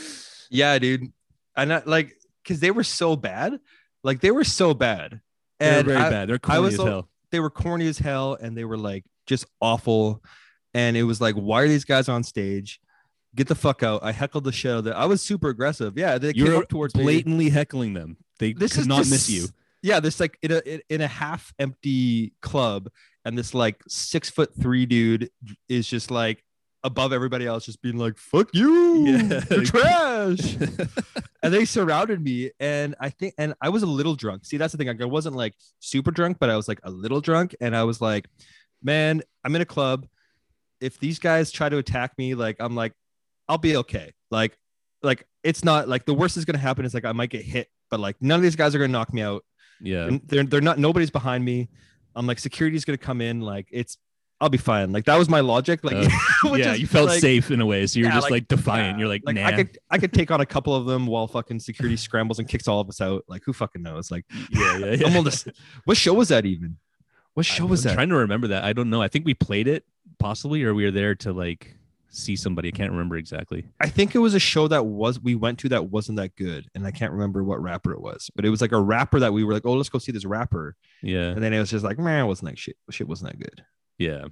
Yeah, 0.49 0.79
dude. 0.79 1.11
And 1.55 1.73
I, 1.73 1.83
like, 1.85 2.15
cause 2.47 2.59
they 2.59 2.71
were 2.71 2.83
so 2.83 3.15
bad. 3.15 3.59
Like 4.03 4.21
they 4.21 4.31
were 4.31 4.43
so 4.45 4.73
bad. 4.73 5.21
And 5.59 5.85
very 5.85 5.97
I- 5.97 6.09
bad. 6.09 6.29
They're 6.29 6.39
corny 6.39 6.61
was 6.61 6.73
as 6.75 6.79
hell. 6.85 7.09
they 7.31 7.39
were 7.39 7.49
corny 7.49 7.87
as 7.87 7.99
hell 7.99 8.37
and 8.41 8.57
they 8.57 8.63
were 8.65 8.77
like 8.77 9.03
just 9.27 9.45
awful. 9.61 10.23
And 10.73 10.95
it 10.95 11.03
was 11.03 11.19
like, 11.19 11.35
why 11.35 11.63
are 11.63 11.67
these 11.67 11.83
guys 11.85 12.07
on 12.07 12.23
stage? 12.23 12.79
Get 13.35 13.47
the 13.47 13.55
fuck 13.55 13.83
out. 13.83 14.01
I 14.03 14.11
heckled 14.11 14.43
the 14.45 14.51
shit 14.51 14.71
out 14.71 14.77
of 14.79 14.83
them. 14.85 14.93
I 14.95 15.05
was 15.05 15.21
super 15.21 15.49
aggressive. 15.49 15.97
Yeah, 15.97 16.17
they 16.17 16.29
You 16.29 16.45
came 16.45 16.53
were 16.53 16.63
up 16.63 16.69
towards 16.69 16.95
me. 16.95 17.03
blatantly 17.03 17.49
heckling 17.49 17.93
them. 17.93 18.17
They 18.39 18.53
This 18.53 18.71
could 18.73 18.81
is 18.81 18.87
not 18.87 18.99
just- 18.99 19.11
miss 19.11 19.29
you. 19.29 19.47
Yeah, 19.81 19.99
this 19.99 20.19
like 20.19 20.37
in 20.41 20.51
a 20.51 20.81
in- 20.89 21.01
a 21.01 21.07
half 21.07 21.53
empty 21.59 22.33
club, 22.41 22.89
and 23.25 23.37
this 23.37 23.53
like 23.53 23.81
six 23.87 24.29
foot 24.29 24.51
three 24.59 24.85
dude 24.85 25.29
is 25.69 25.87
just 25.87 26.11
like 26.11 26.43
above 26.83 27.11
everybody 27.13 27.45
else, 27.45 27.65
just 27.65 27.81
being 27.81 27.97
like, 27.97 28.17
"Fuck 28.17 28.49
you, 28.53 29.05
Yeah. 29.05 29.41
you're 29.49 29.63
trash." 29.63 30.55
and 31.43 31.53
they 31.53 31.63
surrounded 31.65 32.21
me, 32.23 32.51
and 32.59 32.95
I 32.99 33.09
think, 33.09 33.33
and 33.37 33.53
I 33.61 33.69
was 33.69 33.83
a 33.83 33.87
little 33.87 34.15
drunk. 34.15 34.45
See, 34.45 34.57
that's 34.57 34.71
the 34.73 34.77
thing. 34.77 34.87
Like, 34.87 35.01
I 35.01 35.05
wasn't 35.05 35.35
like 35.35 35.53
super 35.79 36.11
drunk, 36.11 36.37
but 36.39 36.49
I 36.49 36.55
was 36.57 36.67
like 36.67 36.79
a 36.83 36.89
little 36.91 37.21
drunk, 37.21 37.55
and 37.61 37.75
I 37.75 37.83
was 37.83 38.01
like, 38.01 38.27
"Man, 38.83 39.21
I'm 39.45 39.55
in 39.55 39.61
a 39.61 39.65
club. 39.65 40.07
If 40.81 40.99
these 40.99 41.19
guys 41.19 41.51
try 41.51 41.67
to 41.69 41.77
attack 41.77 42.17
me, 42.17 42.35
like, 42.35 42.57
I'm 42.59 42.75
like, 42.75 42.93
I'll 43.47 43.57
be 43.57 43.75
okay. 43.77 44.13
Like, 44.31 44.57
like 45.03 45.25
it's 45.43 45.63
not 45.63 45.87
like 45.87 46.05
the 46.05 46.13
worst 46.13 46.35
is 46.35 46.43
gonna 46.45 46.57
happen 46.57 46.83
is 46.85 46.93
like 46.93 47.05
I 47.05 47.11
might 47.13 47.29
get 47.29 47.43
hit, 47.45 47.69
but 47.89 47.99
like 48.01 48.17
none 48.21 48.35
of 48.37 48.43
these 48.43 48.57
guys 48.57 48.75
are 48.75 48.79
gonna 48.79 48.91
knock 48.91 49.13
me 49.13 49.21
out." 49.21 49.43
Yeah. 49.81 50.05
and 50.05 50.21
they're 50.25 50.43
they're 50.43 50.61
not 50.61 50.79
nobody's 50.79 51.11
behind 51.11 51.43
me. 51.43 51.69
I'm 52.15 52.27
like 52.27 52.39
security's 52.39 52.85
gonna 52.85 52.97
come 52.97 53.21
in, 53.21 53.41
like 53.41 53.67
it's 53.71 53.97
I'll 54.41 54.49
be 54.49 54.57
fine. 54.57 54.91
Like 54.93 55.05
that 55.05 55.17
was 55.17 55.27
my 55.27 55.41
logic. 55.41 55.83
Like 55.83 55.95
Uh, 55.95 56.09
yeah, 56.55 56.73
you 56.73 56.87
felt 56.87 57.09
like, 57.09 57.19
safe 57.19 57.51
in 57.51 57.59
a 57.59 57.65
way, 57.65 57.85
so 57.85 57.99
you're 57.99 58.07
yeah, 58.07 58.15
just 58.15 58.25
like, 58.25 58.31
like, 58.31 58.47
defiant. 58.47 58.95
yeah, 58.95 58.99
You're 58.99 59.07
like, 59.09 59.21
like 59.25 59.35
nah. 59.35 59.45
I 59.47 59.51
could 59.51 59.77
I 59.89 59.97
could 59.97 60.13
take 60.13 60.31
on 60.31 60.39
a 60.39 60.45
couple 60.45 60.73
of 60.73 60.85
them 60.85 61.07
while 61.07 61.27
fucking 61.27 61.59
security 61.59 61.97
scrambles 61.97 62.39
and 62.39 62.47
kicks 62.47 62.67
all 62.67 62.79
of 62.79 62.87
us 62.87 63.01
out. 63.01 63.25
Like 63.27 63.43
who 63.45 63.51
fucking 63.51 63.81
knows? 63.81 64.11
Like 64.11 64.25
yeah, 64.51 64.77
yeah, 64.77 64.85
yeah. 64.99 65.07
I'm 65.07 65.23
this. 65.23 65.45
What 65.85 65.97
show 65.97 66.13
was 66.13 66.29
that 66.29 66.45
even? 66.45 66.77
What 67.33 67.45
show 67.45 67.65
I'm 67.65 67.69
was 67.69 67.83
that? 67.83 67.93
trying 67.93 68.09
to 68.09 68.15
remember 68.15 68.47
that. 68.47 68.63
I 68.63 68.73
don't 68.73 68.89
know. 68.89 69.01
I 69.01 69.09
think 69.09 69.25
we 69.25 69.33
played 69.33 69.67
it 69.67 69.83
possibly, 70.19 70.63
or 70.63 70.73
we 70.73 70.85
were 70.85 70.91
there 70.91 71.15
to 71.15 71.33
like 71.33 71.75
see 72.09 72.35
somebody. 72.35 72.69
I 72.69 72.71
can't 72.71 72.91
remember 72.91 73.15
exactly. 73.17 73.65
I 73.79 73.87
think 73.89 74.15
it 74.15 74.19
was 74.19 74.33
a 74.33 74.39
show 74.39 74.67
that 74.67 74.85
was 74.85 75.19
we 75.19 75.35
went 75.35 75.59
to 75.59 75.69
that 75.69 75.89
wasn't 75.89 76.17
that 76.17 76.35
good, 76.35 76.67
and 76.75 76.85
I 76.85 76.91
can't 76.91 77.11
remember 77.11 77.43
what 77.43 77.61
rapper 77.61 77.91
it 77.93 78.01
was, 78.01 78.29
but 78.35 78.45
it 78.45 78.49
was 78.49 78.61
like 78.61 78.71
a 78.71 78.81
rapper 78.81 79.19
that 79.19 79.33
we 79.33 79.43
were 79.43 79.53
like, 79.53 79.65
oh, 79.65 79.73
let's 79.73 79.89
go 79.89 79.99
see 79.99 80.11
this 80.11 80.25
rapper, 80.25 80.75
Yeah, 81.01 81.29
and 81.29 81.43
then 81.43 81.53
it 81.53 81.59
was 81.59 81.69
just 81.69 81.85
like, 81.85 81.97
man, 81.99 82.25
it 82.25 82.27
wasn't 82.27 82.49
like 82.51 82.57
shit. 82.57 82.75
Shit 82.89 83.07
wasn't 83.07 83.31
that 83.31 83.39
good. 83.39 83.63
yeah. 83.97 84.25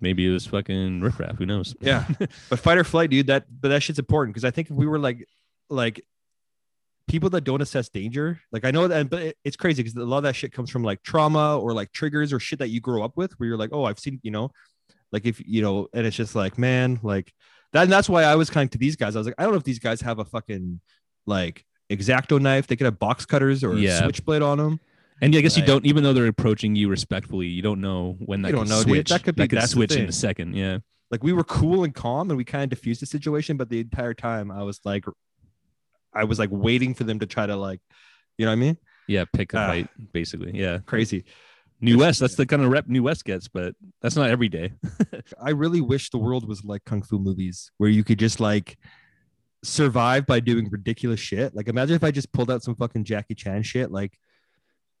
Maybe 0.00 0.24
it 0.24 0.30
was 0.30 0.46
fucking 0.46 1.00
riffraff. 1.00 1.38
Who 1.38 1.44
knows? 1.44 1.74
Yeah. 1.80 2.04
but 2.48 2.60
fight 2.60 2.78
or 2.78 2.84
flight, 2.84 3.10
dude, 3.10 3.26
that 3.26 3.46
but 3.50 3.70
that 3.70 3.82
shit's 3.82 3.98
important 3.98 4.32
because 4.32 4.44
I 4.44 4.52
think 4.52 4.70
if 4.70 4.76
we 4.76 4.86
were 4.86 5.00
like 5.00 5.26
like 5.70 6.04
people 7.08 7.30
that 7.30 7.40
don't 7.40 7.60
assess 7.62 7.88
danger, 7.88 8.40
like 8.52 8.64
I 8.64 8.70
know 8.70 8.86
that 8.86 9.10
but 9.10 9.34
it's 9.42 9.56
crazy 9.56 9.82
because 9.82 9.96
a 9.96 10.04
lot 10.04 10.18
of 10.18 10.22
that 10.22 10.36
shit 10.36 10.52
comes 10.52 10.70
from 10.70 10.84
like 10.84 11.02
trauma 11.02 11.58
or 11.58 11.72
like 11.72 11.90
triggers 11.90 12.32
or 12.32 12.38
shit 12.38 12.60
that 12.60 12.68
you 12.68 12.80
grow 12.80 13.02
up 13.02 13.16
with 13.16 13.32
where 13.40 13.48
you're 13.48 13.58
like, 13.58 13.70
oh, 13.72 13.84
I've 13.86 13.98
seen, 13.98 14.20
you 14.22 14.30
know, 14.30 14.52
like 15.12 15.24
if 15.26 15.40
you 15.46 15.62
know, 15.62 15.88
and 15.92 16.06
it's 16.06 16.16
just 16.16 16.34
like, 16.34 16.58
man, 16.58 17.00
like 17.02 17.32
that 17.72 17.82
and 17.84 17.92
that's 17.92 18.08
why 18.08 18.22
I 18.24 18.34
was 18.36 18.50
kind 18.50 18.66
of 18.66 18.70
to 18.72 18.78
these 18.78 18.96
guys. 18.96 19.16
I 19.16 19.18
was 19.20 19.26
like, 19.26 19.34
I 19.38 19.42
don't 19.42 19.52
know 19.52 19.58
if 19.58 19.64
these 19.64 19.78
guys 19.78 20.00
have 20.02 20.18
a 20.18 20.24
fucking 20.24 20.80
like 21.26 21.64
exacto 21.90 22.40
knife, 22.40 22.66
they 22.66 22.76
could 22.76 22.84
have 22.86 22.98
box 22.98 23.26
cutters 23.26 23.62
or 23.64 23.74
Yeah. 23.74 23.98
a 23.98 24.02
switchblade 24.02 24.42
on 24.42 24.58
them. 24.58 24.80
And 25.20 25.34
I 25.34 25.40
guess 25.40 25.56
you 25.56 25.64
don't, 25.64 25.84
even 25.84 26.04
though 26.04 26.12
they're 26.12 26.26
approaching 26.26 26.76
you 26.76 26.88
respectfully, 26.88 27.46
you 27.48 27.60
don't 27.60 27.80
know 27.80 28.16
when 28.20 28.42
that 28.42 28.52
You 28.52 28.58
could 28.58 28.68
know, 28.68 28.84
dude. 28.84 29.06
That 29.08 29.24
could 29.24 29.34
be- 29.34 29.46
that's 29.48 29.66
the 29.66 29.68
switch 29.72 29.96
in 29.96 30.08
a 30.08 30.12
second. 30.12 30.54
Yeah, 30.54 30.78
Like 31.10 31.24
we 31.24 31.32
were 31.32 31.42
cool 31.44 31.82
and 31.84 31.92
calm 31.94 32.30
and 32.30 32.36
we 32.36 32.44
kind 32.44 32.62
of 32.64 32.70
diffused 32.70 33.02
the 33.02 33.06
situation, 33.06 33.56
but 33.56 33.68
the 33.68 33.80
entire 33.80 34.14
time 34.14 34.50
I 34.50 34.62
was 34.62 34.80
like 34.84 35.04
I 36.14 36.24
was 36.24 36.38
like 36.38 36.50
waiting 36.52 36.94
for 36.94 37.04
them 37.04 37.18
to 37.18 37.26
try 37.26 37.46
to 37.46 37.56
like, 37.56 37.80
you 38.38 38.44
know 38.46 38.50
what 38.52 38.56
I 38.58 38.60
mean? 38.60 38.78
yeah. 39.08 39.24
Pick 39.32 39.52
a 39.54 39.58
Ah. 39.58 39.66
fight, 39.68 39.88
basically. 40.12 40.52
Yeah. 40.58 40.78
Crazy. 40.86 41.24
New 41.80 41.98
West. 41.98 42.20
That's 42.20 42.34
the 42.34 42.46
kind 42.46 42.62
of 42.62 42.70
rep 42.70 42.88
New 42.88 43.02
West 43.04 43.24
gets, 43.24 43.46
but 43.48 43.74
that's 44.02 44.16
not 44.16 44.30
every 44.30 44.48
day. 44.48 44.72
I 45.42 45.50
really 45.50 45.80
wish 45.80 46.10
the 46.10 46.18
world 46.18 46.46
was 46.48 46.64
like 46.64 46.84
kung 46.84 47.02
fu 47.02 47.18
movies 47.18 47.70
where 47.78 47.90
you 47.90 48.02
could 48.04 48.18
just 48.18 48.40
like 48.40 48.76
survive 49.62 50.26
by 50.26 50.40
doing 50.40 50.68
ridiculous 50.70 51.20
shit. 51.20 51.54
Like 51.54 51.68
imagine 51.68 51.96
if 51.96 52.04
I 52.04 52.10
just 52.10 52.32
pulled 52.32 52.50
out 52.50 52.62
some 52.62 52.74
fucking 52.76 53.04
Jackie 53.04 53.34
Chan 53.34 53.62
shit. 53.62 53.90
Like 53.90 54.18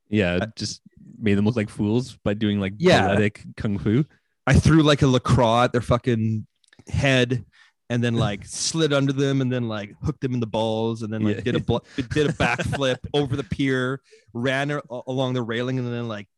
Yeah, 0.08 0.38
just 0.56 0.82
made 1.20 1.34
them 1.34 1.44
look 1.44 1.56
like 1.56 1.68
fools 1.68 2.16
by 2.24 2.34
doing 2.34 2.60
like 2.60 2.74
Yeah. 2.78 3.08
poetic 3.08 3.44
kung 3.56 3.78
fu. 3.78 4.04
I 4.46 4.54
threw 4.54 4.82
like 4.82 5.02
a 5.02 5.06
lacroix 5.06 5.64
at 5.64 5.72
their 5.72 5.80
fucking 5.82 6.46
head 6.88 7.44
and 7.90 8.02
then 8.02 8.14
like 8.14 8.44
slid 8.46 8.92
under 8.92 9.12
them 9.12 9.40
and 9.40 9.52
then 9.52 9.68
like 9.68 9.94
hooked 10.02 10.20
them 10.20 10.34
in 10.34 10.40
the 10.40 10.46
balls 10.46 11.02
and 11.02 11.12
then 11.12 11.22
like 11.22 11.36
Yeah. 11.36 11.42
did 11.42 11.56
a 11.56 11.60
bl- 11.60 11.78
did 11.96 12.26
a 12.28 12.32
backflip 12.44 12.98
over 13.14 13.36
the 13.36 13.44
pier, 13.44 14.00
ran 14.32 14.80
along 14.90 15.34
the 15.34 15.42
railing 15.42 15.78
and 15.78 15.86
then 15.92 16.08
like 16.08 16.28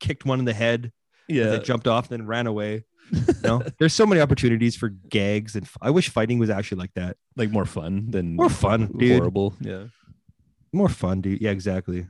kicked 0.00 0.24
one 0.24 0.38
in 0.38 0.44
the 0.44 0.52
head. 0.54 0.92
Yeah, 1.28 1.50
They 1.50 1.58
jumped 1.60 1.86
off, 1.86 2.10
and 2.10 2.20
then 2.20 2.26
ran 2.26 2.46
away. 2.46 2.84
No, 3.42 3.62
there's 3.78 3.92
so 3.94 4.06
many 4.06 4.20
opportunities 4.20 4.76
for 4.76 4.88
gags, 4.88 5.56
and 5.56 5.64
f- 5.64 5.76
I 5.82 5.90
wish 5.90 6.08
fighting 6.10 6.38
was 6.38 6.48
actually 6.50 6.78
like 6.78 6.94
that. 6.94 7.16
like 7.36 7.50
more 7.50 7.64
fun 7.64 8.10
than 8.10 8.36
More 8.36 8.48
fun, 8.50 8.86
dude. 8.96 9.18
horrible. 9.18 9.54
Yeah, 9.60 9.84
More 10.72 10.88
fun, 10.88 11.20
dude. 11.20 11.40
Yeah, 11.40 11.50
exactly. 11.50 12.06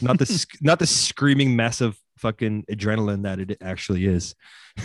Not 0.00 0.18
the 0.18 0.24
sc- 0.26 0.62
not 0.62 0.78
the 0.78 0.86
screaming 0.86 1.56
mess 1.56 1.80
of 1.82 1.98
fucking 2.16 2.64
adrenaline 2.70 3.22
that 3.24 3.38
it 3.38 3.58
actually 3.60 4.06
is. 4.06 4.34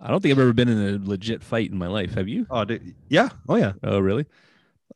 I 0.00 0.08
don't 0.10 0.20
think 0.20 0.32
I've 0.32 0.38
ever 0.38 0.52
been 0.52 0.68
in 0.68 0.78
a 0.94 0.98
legit 1.08 1.42
fight 1.42 1.70
in 1.70 1.78
my 1.78 1.86
life. 1.88 2.14
Have 2.14 2.28
you? 2.28 2.46
Oh, 2.50 2.64
dude. 2.64 2.94
yeah. 3.08 3.30
Oh, 3.48 3.56
yeah. 3.56 3.72
Oh, 3.82 3.98
really? 3.98 4.26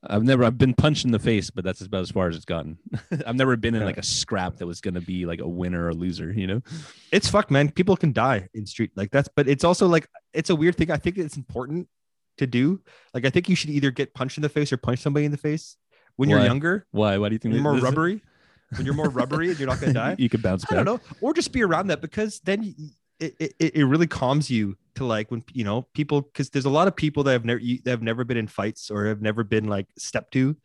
I've 0.02 0.23
never. 0.23 0.45
I've 0.45 0.57
been 0.57 0.75
punched 0.75 1.04
in 1.04 1.11
the 1.11 1.19
face, 1.19 1.50
but 1.50 1.62
that's 1.62 1.83
about 1.83 2.00
as 2.00 2.11
far 2.11 2.28
as 2.28 2.37
it's 2.37 2.47
gotten. 2.47 2.78
I've 3.26 3.37
never 3.37 3.57
been 3.57 3.75
in 3.75 3.85
like 3.85 3.99
a 3.99 4.02
scrap 4.02 4.57
that 4.57 4.66
was 4.66 4.80
going 4.80 4.95
to 4.95 5.00
be 5.00 5.26
like 5.26 5.40
a 5.40 5.49
winner 5.49 5.87
or 5.87 5.92
loser. 5.92 6.33
You 6.33 6.47
know? 6.47 6.62
It's 7.12 7.28
fucked, 7.28 7.50
man. 7.50 7.71
People 7.71 7.97
can 7.97 8.12
die 8.12 8.49
in 8.54 8.64
street 8.66 8.92
like 8.97 9.11
that's, 9.11 9.28
but 9.35 9.47
it's 9.47 9.64
also 9.64 9.87
like 9.87 10.09
it's 10.33 10.49
a 10.49 10.57
weird 10.57 10.76
thing. 10.76 10.90
I 10.90 10.97
think 10.97 11.19
it's 11.19 11.37
important 11.37 11.87
to 12.38 12.47
do. 12.47 12.80
Like, 13.14 13.25
I 13.25 13.30
think 13.30 13.49
you 13.49 13.54
should 13.54 13.71
either 13.71 13.90
get 13.90 14.14
punched 14.14 14.38
in 14.38 14.42
the 14.42 14.49
face 14.49 14.73
or 14.73 14.76
punch 14.76 15.00
somebody 15.00 15.26
in 15.26 15.33
the 15.33 15.38
face 15.38 15.76
when 16.16 16.28
you're 16.28 16.42
younger. 16.42 16.87
Why? 16.90 17.19
Why 17.19 17.28
do 17.28 17.35
you 17.35 17.38
think 17.38 17.54
You're 17.54 17.62
more 17.62 17.76
rubbery. 17.76 18.23
When 18.76 18.85
you're 18.85 18.95
more 18.95 19.09
rubbery 19.09 19.50
and 19.50 19.59
you're 19.59 19.69
not 19.69 19.80
gonna 19.80 19.92
die. 19.95 20.16
you 20.19 20.28
could 20.28 20.42
bounce 20.42 20.64
I 20.71 20.76
don't 20.76 20.85
know, 20.85 21.00
or 21.21 21.35
just 21.35 21.52
be 21.52 21.62
around 21.62 21.88
that 21.88 22.00
because 22.00 22.40
then 22.40 22.75
it, 23.19 23.35
it, 23.38 23.54
it 23.59 23.85
really 23.85 24.07
calms 24.07 24.50
you 24.50 24.76
to 24.95 25.05
like 25.05 25.31
when 25.31 25.43
you 25.53 25.65
know 25.65 25.83
people 25.95 26.23
because 26.23 26.51
there's 26.51 26.65
a 26.65 26.71
lot 26.71 26.89
of 26.89 26.97
people 26.97 27.23
that 27.25 27.33
have 27.33 27.45
never 27.45 27.61
you- 27.61 27.81
that 27.85 27.91
have 27.91 28.03
never 28.03 28.25
been 28.25 28.37
in 28.37 28.47
fights 28.47 28.91
or 28.91 29.07
have 29.07 29.21
never 29.23 29.45
been 29.45 29.67
like 29.69 29.87
stepped 29.99 30.33
to. 30.35 30.57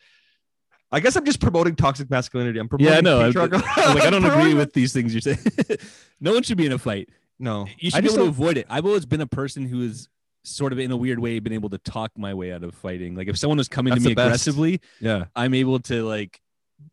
I 0.91 0.99
guess 0.99 1.15
I'm 1.15 1.25
just 1.25 1.39
promoting 1.41 1.75
toxic 1.75 2.09
masculinity. 2.09 2.59
I'm 2.59 2.69
promoting 2.69 2.91
Yeah, 2.93 2.97
I 2.99 3.01
know. 3.01 3.19
I'm- 3.19 3.33
I'm 3.53 3.95
like 3.95 4.03
I 4.03 4.09
don't 4.09 4.25
agree 4.25 4.53
with 4.53 4.73
these 4.73 4.93
things 4.93 5.13
you're 5.13 5.21
saying. 5.21 5.39
no 6.21 6.33
one 6.33 6.43
should 6.43 6.57
be 6.57 6.65
in 6.65 6.71
a 6.71 6.77
fight. 6.77 7.09
no. 7.39 7.65
You 7.79 7.87
I 7.93 7.97
should 7.97 8.01
be 8.03 8.07
just 8.07 8.15
able 8.17 8.25
to 8.25 8.29
avoid 8.29 8.57
it. 8.57 8.65
I've 8.69 8.85
always 8.85 9.05
been 9.05 9.21
a 9.21 9.27
person 9.27 9.65
who 9.65 9.81
is 9.81 10.07
sort 10.43 10.71
of 10.71 10.79
in 10.79 10.91
a 10.91 10.97
weird 10.97 11.17
way 11.19 11.39
been 11.39 11.53
able 11.53 11.69
to 11.71 11.79
talk 11.79 12.11
my 12.17 12.33
way 12.33 12.51
out 12.53 12.63
of 12.63 12.75
fighting. 12.75 13.15
Like 13.15 13.27
if 13.27 13.37
someone 13.37 13.57
was 13.57 13.67
coming 13.67 13.93
to 13.95 13.99
me 13.99 14.11
aggressively, 14.11 14.79
yeah. 15.01 15.25
I'm 15.35 15.53
able 15.55 15.79
to 15.79 16.03
like 16.05 16.39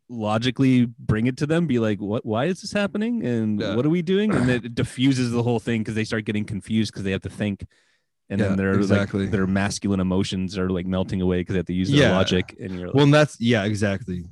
logically 0.09 0.85
bring 0.99 1.27
it 1.27 1.37
to 1.37 1.45
them, 1.45 1.67
be 1.67 1.79
like, 1.79 1.99
"What? 1.99 2.25
Why 2.25 2.45
is 2.45 2.61
this 2.61 2.71
happening? 2.71 3.25
And 3.25 3.59
Yeah. 3.59 3.75
what 3.75 3.85
are 3.85 3.89
we 3.89 4.01
doing?" 4.01 4.33
And 4.33 4.49
it 4.49 4.75
diffuses 4.75 5.31
the 5.31 5.43
whole 5.43 5.59
thing 5.59 5.81
because 5.81 5.95
they 5.95 6.03
start 6.03 6.25
getting 6.25 6.45
confused 6.45 6.91
because 6.91 7.03
they 7.03 7.11
have 7.11 7.21
to 7.21 7.29
think, 7.29 7.65
and 8.29 8.39
Yeah, 8.39 8.49
then 8.49 8.57
their 8.57 8.75
exactly. 8.75 9.21
like 9.23 9.31
their 9.31 9.47
masculine 9.47 9.99
emotions 9.99 10.57
are 10.57 10.69
like 10.69 10.85
melting 10.85 11.21
away 11.21 11.41
because 11.41 11.53
they 11.53 11.59
have 11.59 11.65
to 11.67 11.73
use 11.73 11.89
their 11.91 12.01
Yeah. 12.09 12.11
logic. 12.11 12.55
And 12.59 12.77
you're 12.77 12.87
like, 12.87 12.95
Well, 12.95 13.05
and 13.05 13.13
that's 13.13 13.39
yeah, 13.39 13.63
exactly. 13.65 14.25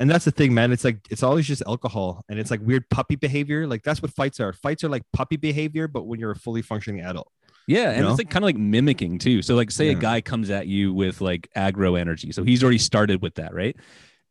And 0.00 0.10
that's 0.10 0.24
the 0.24 0.32
thing, 0.32 0.52
man. 0.52 0.72
It's 0.72 0.84
like 0.84 1.06
it's 1.10 1.22
always 1.22 1.46
just 1.46 1.62
alcohol, 1.66 2.24
and 2.28 2.38
it's 2.38 2.50
like 2.50 2.60
weird 2.60 2.88
puppy 2.90 3.14
behavior. 3.14 3.66
Like 3.66 3.82
that's 3.84 4.02
what 4.02 4.12
fights 4.12 4.40
are. 4.40 4.52
Fights 4.52 4.82
are 4.84 4.88
like 4.88 5.02
puppy 5.12 5.36
behavior, 5.36 5.86
but 5.86 6.04
when 6.06 6.18
you're 6.18 6.32
a 6.32 6.36
fully 6.36 6.62
functioning 6.62 7.02
adult. 7.02 7.30
Yeah, 7.68 7.90
and 7.90 8.02
know? 8.02 8.10
it's 8.10 8.18
like 8.18 8.28
kind 8.28 8.42
of 8.44 8.48
like 8.48 8.56
mimicking 8.56 9.18
too. 9.18 9.42
So 9.42 9.54
like 9.54 9.70
say 9.70 9.90
a 9.90 9.94
guy 9.94 10.20
comes 10.20 10.50
at 10.50 10.66
you 10.66 10.92
with 10.92 11.20
like 11.20 11.48
aggro 11.56 11.96
energy. 11.98 12.32
So 12.32 12.42
he's 12.42 12.64
already 12.64 12.78
started 12.78 13.22
with 13.22 13.36
that, 13.36 13.54
right? 13.54 13.76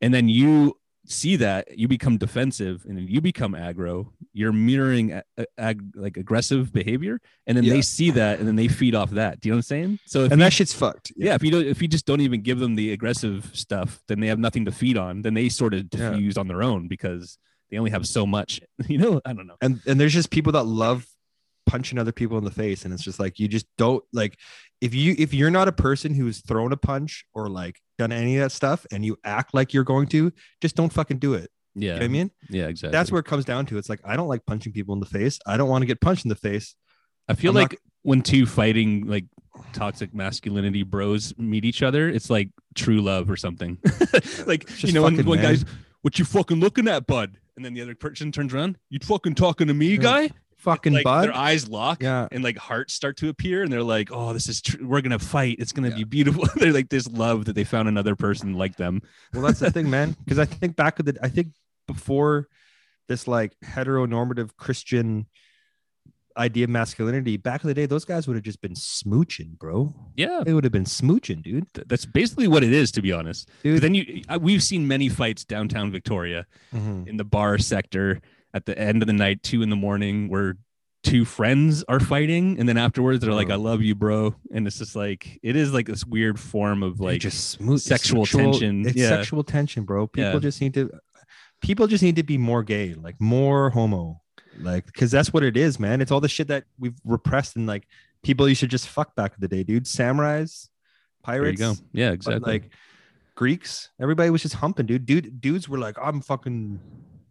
And 0.01 0.13
then 0.13 0.27
you 0.29 0.77
see 1.05 1.35
that, 1.35 1.77
you 1.77 1.87
become 1.87 2.17
defensive 2.17 2.85
and 2.87 2.97
then 2.97 3.07
you 3.07 3.21
become 3.21 3.53
aggro. 3.53 4.07
You're 4.33 4.53
mirroring 4.53 5.11
a- 5.13 5.23
a- 5.37 5.45
ag- 5.57 5.93
like 5.95 6.15
aggressive 6.15 6.71
behavior 6.71 7.19
and 7.47 7.57
then 7.57 7.63
Yeah. 7.65 7.73
they 7.73 7.81
see 7.81 8.11
that 8.11 8.39
and 8.39 8.47
then 8.47 8.55
they 8.55 8.67
feed 8.67 8.95
off 8.95 9.11
that. 9.11 9.39
Do 9.41 9.49
you 9.49 9.51
know 9.53 9.57
what 9.57 9.59
I'm 9.59 9.63
saying? 9.63 9.99
So 10.05 10.23
And 10.23 10.31
you, 10.33 10.37
that 10.37 10.53
shit's 10.53 10.73
fucked. 10.73 11.11
yeah, 11.17 11.33
if 11.35 11.43
you 11.43 11.51
don't 11.51 11.65
if 11.65 11.81
you 11.81 11.87
just 11.87 12.05
don't 12.05 12.21
even 12.21 12.41
give 12.41 12.59
them 12.59 12.75
the 12.75 12.93
aggressive 12.93 13.49
stuff, 13.53 14.01
then 14.07 14.19
they 14.19 14.27
have 14.27 14.39
nothing 14.39 14.65
to 14.65 14.71
feed 14.71 14.95
on. 14.97 15.21
Then 15.23 15.33
they 15.33 15.49
sort 15.49 15.73
of 15.73 15.87
Yeah. 15.93 16.11
diffuse 16.11 16.37
on 16.37 16.47
their 16.47 16.61
own 16.63 16.87
because 16.87 17.37
they 17.69 17.77
only 17.77 17.91
have 17.91 18.07
so 18.07 18.25
much. 18.25 18.61
You 18.87 18.97
know, 18.99 19.21
I 19.25 19.33
don't 19.33 19.47
know. 19.47 19.57
and 19.61 19.81
and 19.87 19.99
there's 19.99 20.13
just 20.13 20.29
people 20.29 20.51
that 20.53 20.63
love 20.65 21.05
punching 21.65 21.97
other 21.99 22.11
people 22.11 22.37
in 22.37 22.43
the 22.43 22.51
face 22.51 22.83
and 22.85 22.93
it's 22.93 23.03
just 23.03 23.19
like 23.19 23.39
you 23.39 23.47
just 23.47 23.65
don't 23.77 24.03
like 24.13 24.37
if 24.81 24.93
you 24.95 25.15
if 25.17 25.33
you're 25.33 25.51
not 25.51 25.67
a 25.67 25.71
person 25.71 26.13
who's 26.13 26.41
thrown 26.41 26.71
a 26.73 26.77
punch 26.77 27.23
or 27.33 27.47
like 27.49 27.79
done 27.97 28.11
any 28.11 28.37
of 28.37 28.43
that 28.43 28.51
stuff 28.51 28.85
and 28.91 29.05
you 29.05 29.15
act 29.23 29.53
like 29.53 29.73
you're 29.73 29.83
going 29.83 30.07
to 30.07 30.31
just 30.61 30.75
don't 30.75 30.91
fucking 30.91 31.17
do 31.19 31.33
it 31.33 31.49
you 31.75 31.87
Yeah. 31.87 31.93
know 31.93 31.99
what 31.99 32.03
i 32.05 32.07
mean 32.09 32.31
yeah, 32.49 32.67
exactly. 32.67 32.91
that's 32.91 33.11
where 33.11 33.19
it 33.19 33.25
comes 33.25 33.45
down 33.45 33.65
to 33.67 33.77
it's 33.77 33.89
like 33.89 33.99
i 34.03 34.15
don't 34.17 34.27
like 34.27 34.45
punching 34.45 34.73
people 34.73 34.93
in 34.93 34.99
the 34.99 35.05
face 35.05 35.39
i 35.45 35.55
don't 35.55 35.69
want 35.69 35.81
to 35.83 35.85
get 35.85 36.01
punched 36.01 36.25
in 36.25 36.29
the 36.29 36.35
face 36.35 36.75
I 37.29 37.33
feel 37.35 37.51
I'm 37.51 37.55
not- 37.55 37.71
like 37.71 37.79
when 38.01 38.21
two 38.23 38.45
fighting 38.47 39.05
like 39.05 39.25
toxic 39.73 40.13
masculinity 40.13 40.81
bros 40.83 41.33
meet 41.37 41.63
each 41.65 41.83
other, 41.83 42.09
it's 42.09 42.29
like 42.31 42.49
true 42.73 42.99
love 42.99 43.29
or 43.29 43.37
something. 43.37 43.77
like 44.47 44.67
you 44.83 44.91
know, 44.91 45.03
when 45.03 45.23
one 45.23 45.39
guy's, 45.39 45.63
"What 46.01 46.17
you 46.17 46.25
fucking 46.25 46.59
looking 46.59 46.87
at, 46.87 47.05
bud?" 47.05 47.37
and 47.55 47.63
then 47.63 47.75
the 47.75 47.81
other 47.81 47.93
person 47.93 48.31
turns 48.31 48.53
around, 48.55 48.79
"You 48.89 48.97
fucking 49.03 49.35
talking 49.35 49.67
to 49.67 49.73
me, 49.75 49.89
Yeah. 49.91 49.97
guy?" 49.97 50.29
Fucking 50.61 50.93
like 50.93 51.03
bud 51.03 51.25
their 51.25 51.35
eyes 51.35 51.67
lock, 51.67 52.01
yeah 52.01 52.27
and 52.31 52.43
like 52.43 52.57
hearts 52.57 52.93
start 52.93 53.17
to 53.17 53.29
appear, 53.29 53.63
and 53.63 53.71
they're 53.71 53.83
like, 53.83 54.09
"Oh, 54.11 54.31
this 54.33 54.47
is 54.47 54.61
true. 54.61 54.85
We're 54.87 55.01
gonna 55.01 55.19
fight. 55.19 55.57
It's 55.59 55.71
gonna 55.73 55.89
Yeah. 55.89 55.95
be 55.97 56.03
beautiful." 56.05 56.45
they're 56.55 56.71
like 56.73 56.89
this 56.89 57.07
love 57.07 57.45
that 57.45 57.53
they 57.53 57.63
found 57.63 57.87
another 57.87 58.15
person 58.15 58.53
like 58.53 58.77
them. 58.77 59.01
well 59.33 59.43
that's 59.43 59.59
the 59.59 59.71
thing 59.71 59.89
man 59.89 60.15
because 60.25 60.39
i 60.39 60.45
think 60.45 60.75
back 60.75 60.99
of 60.99 61.05
the 61.05 61.17
i 61.21 61.27
think 61.29 61.49
before 61.87 62.47
this 63.07 63.27
like 63.27 63.53
heteronormative 63.65 64.51
christian 64.55 65.25
idea 66.37 66.63
of 66.63 66.69
masculinity 66.69 67.35
back 67.35 67.61
in 67.63 67.67
the 67.67 67.73
day 67.73 67.85
those 67.85 68.05
guys 68.05 68.25
would 68.25 68.35
have 68.37 68.43
just 68.43 68.61
been 68.61 68.73
smooching 68.73 69.57
bro 69.59 69.93
Yeah, 70.15 70.43
they 70.45 70.53
would 70.53 70.63
have 70.63 70.71
been 70.71 70.85
smooching 70.85 71.41
dude 71.43 71.67
th- 71.73 71.87
that's 71.89 72.05
basically 72.05 72.47
what 72.47 72.63
it 72.63 72.71
is, 72.71 72.89
to 72.93 73.01
be 73.01 73.11
honest 73.11 73.49
dude 73.63 73.81
Then 73.81 73.93
you, 73.95 74.21
I- 74.29 74.37
we've 74.37 74.63
seen 74.63 74.87
many 74.87 75.09
fights 75.09 75.43
downtown 75.43 75.91
Victoria. 75.91 76.45
Mhm. 76.73 77.05
in 77.07 77.17
the 77.17 77.25
bar 77.25 77.57
sector 77.57 78.21
at 78.53 78.65
the 78.65 78.77
end 78.77 79.01
of 79.03 79.07
the 79.07 79.13
night, 79.13 79.43
two 79.43 79.61
in 79.61 79.69
the 79.69 79.75
morning, 79.75 80.29
where 80.29 80.57
two 81.03 81.25
friends 81.25 81.83
are 81.87 81.99
fighting, 81.99 82.59
and 82.59 82.69
then 82.69 82.77
afterwards 82.77 83.23
they're 83.23 83.33
like, 83.33 83.49
Oh. 83.49 83.53
"I 83.53 83.57
love 83.57 83.81
you, 83.81 83.95
bro," 83.95 84.35
and 84.53 84.67
it's 84.67 84.77
just 84.77 84.95
like 84.95 85.39
it 85.41 85.55
is 85.55 85.73
like 85.73 85.87
this 85.87 86.05
weird 86.05 86.39
form 86.39 86.83
of 86.83 86.99
like 86.99 87.21
just 87.21 87.49
smooth 87.51 87.77
it's 87.77 87.85
sexual 87.85 88.25
tension. 88.25 88.85
It's 88.85 88.95
Yeah. 88.95 89.09
sexual 89.09 89.43
tension, 89.43 89.83
bro. 89.83 90.07
People 90.07 90.33
Yeah. 90.33 90.39
just 90.39 90.61
need 90.61 90.73
to 90.75 90.91
people 91.61 91.85
just 91.87 92.03
need 92.03 92.15
to 92.15 92.23
be 92.23 92.37
more 92.37 92.63
gay, 92.63 92.93
like 92.95 93.19
more 93.21 93.69
homo. 93.71 94.21
Like 94.59 94.85
because 94.85 95.11
that's 95.11 95.31
what 95.31 95.43
it 95.43 95.55
is, 95.57 95.79
man. 95.79 96.01
It's 96.01 96.11
all 96.11 96.19
the 96.21 96.27
shit 96.29 96.47
that 96.49 96.65
we've 96.77 96.99
repressed 97.05 97.55
and 97.55 97.65
like 97.67 97.87
people 98.23 98.47
you 98.49 98.55
should 98.55 98.69
just 98.69 98.87
fuck 98.87 99.15
back 99.15 99.33
in 99.33 99.41
the 99.41 99.47
day, 99.47 99.63
dude. 99.63 99.85
Samurais, 99.85 100.67
there 101.25 101.35
you 101.35 101.41
pirates, 101.55 101.61
go. 101.61 101.75
Yeah, 101.93 102.09
but, 102.09 102.13
exactly. 102.13 102.51
like 102.53 102.69
Greeks, 103.35 103.89
everybody 103.99 104.29
was 104.29 104.41
just 104.43 104.55
humping, 104.55 104.85
dude. 104.85 105.05
Dude, 105.05 105.41
dudes 105.41 105.67
were 105.69 105.79
like, 105.79 105.95
I'm 106.01 106.21
fucking 106.21 106.79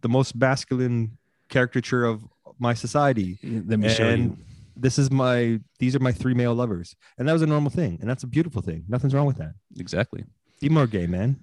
the 0.01 0.09
most 0.09 0.35
masculine 0.35 1.17
caricature 1.49 2.05
of 2.05 2.23
my 2.59 2.73
society. 2.73 3.39
Let 3.43 3.79
me 3.79 3.89
show 3.89 4.03
you. 4.07 4.09
and 4.13 4.45
this 4.75 4.97
is 4.97 5.11
my 5.11 5.59
these 5.79 5.95
are 5.95 5.99
my 5.99 6.11
three 6.11 6.33
male 6.33 6.53
lovers. 6.55 6.95
And 7.17 7.27
that 7.27 7.33
was 7.33 7.41
a 7.41 7.47
normal 7.47 7.71
thing. 7.71 7.97
And 8.01 8.09
that's 8.09 8.23
a 8.23 8.27
beautiful 8.27 8.61
thing. 8.61 8.85
Nothing's 8.87 9.13
wrong 9.13 9.25
with 9.25 9.37
that. 9.37 9.53
Exactly. 9.77 10.25
Be 10.59 10.69
more 10.69 10.87
gay, 10.87 11.07
man. 11.07 11.37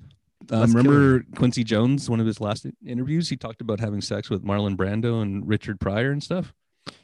Um, 0.50 0.72
remember 0.72 1.24
Quincy 1.36 1.64
Jones? 1.64 2.08
One 2.08 2.20
of 2.20 2.26
his 2.26 2.40
last 2.40 2.64
interviews, 2.86 3.28
he 3.28 3.36
talked 3.36 3.60
about 3.60 3.80
having 3.80 4.00
sex 4.00 4.30
with 4.30 4.44
Marlon 4.44 4.76
Brando 4.76 5.20
and 5.20 5.46
Richard 5.46 5.80
Pryor 5.80 6.10
and 6.12 6.22
stuff. 6.22 6.54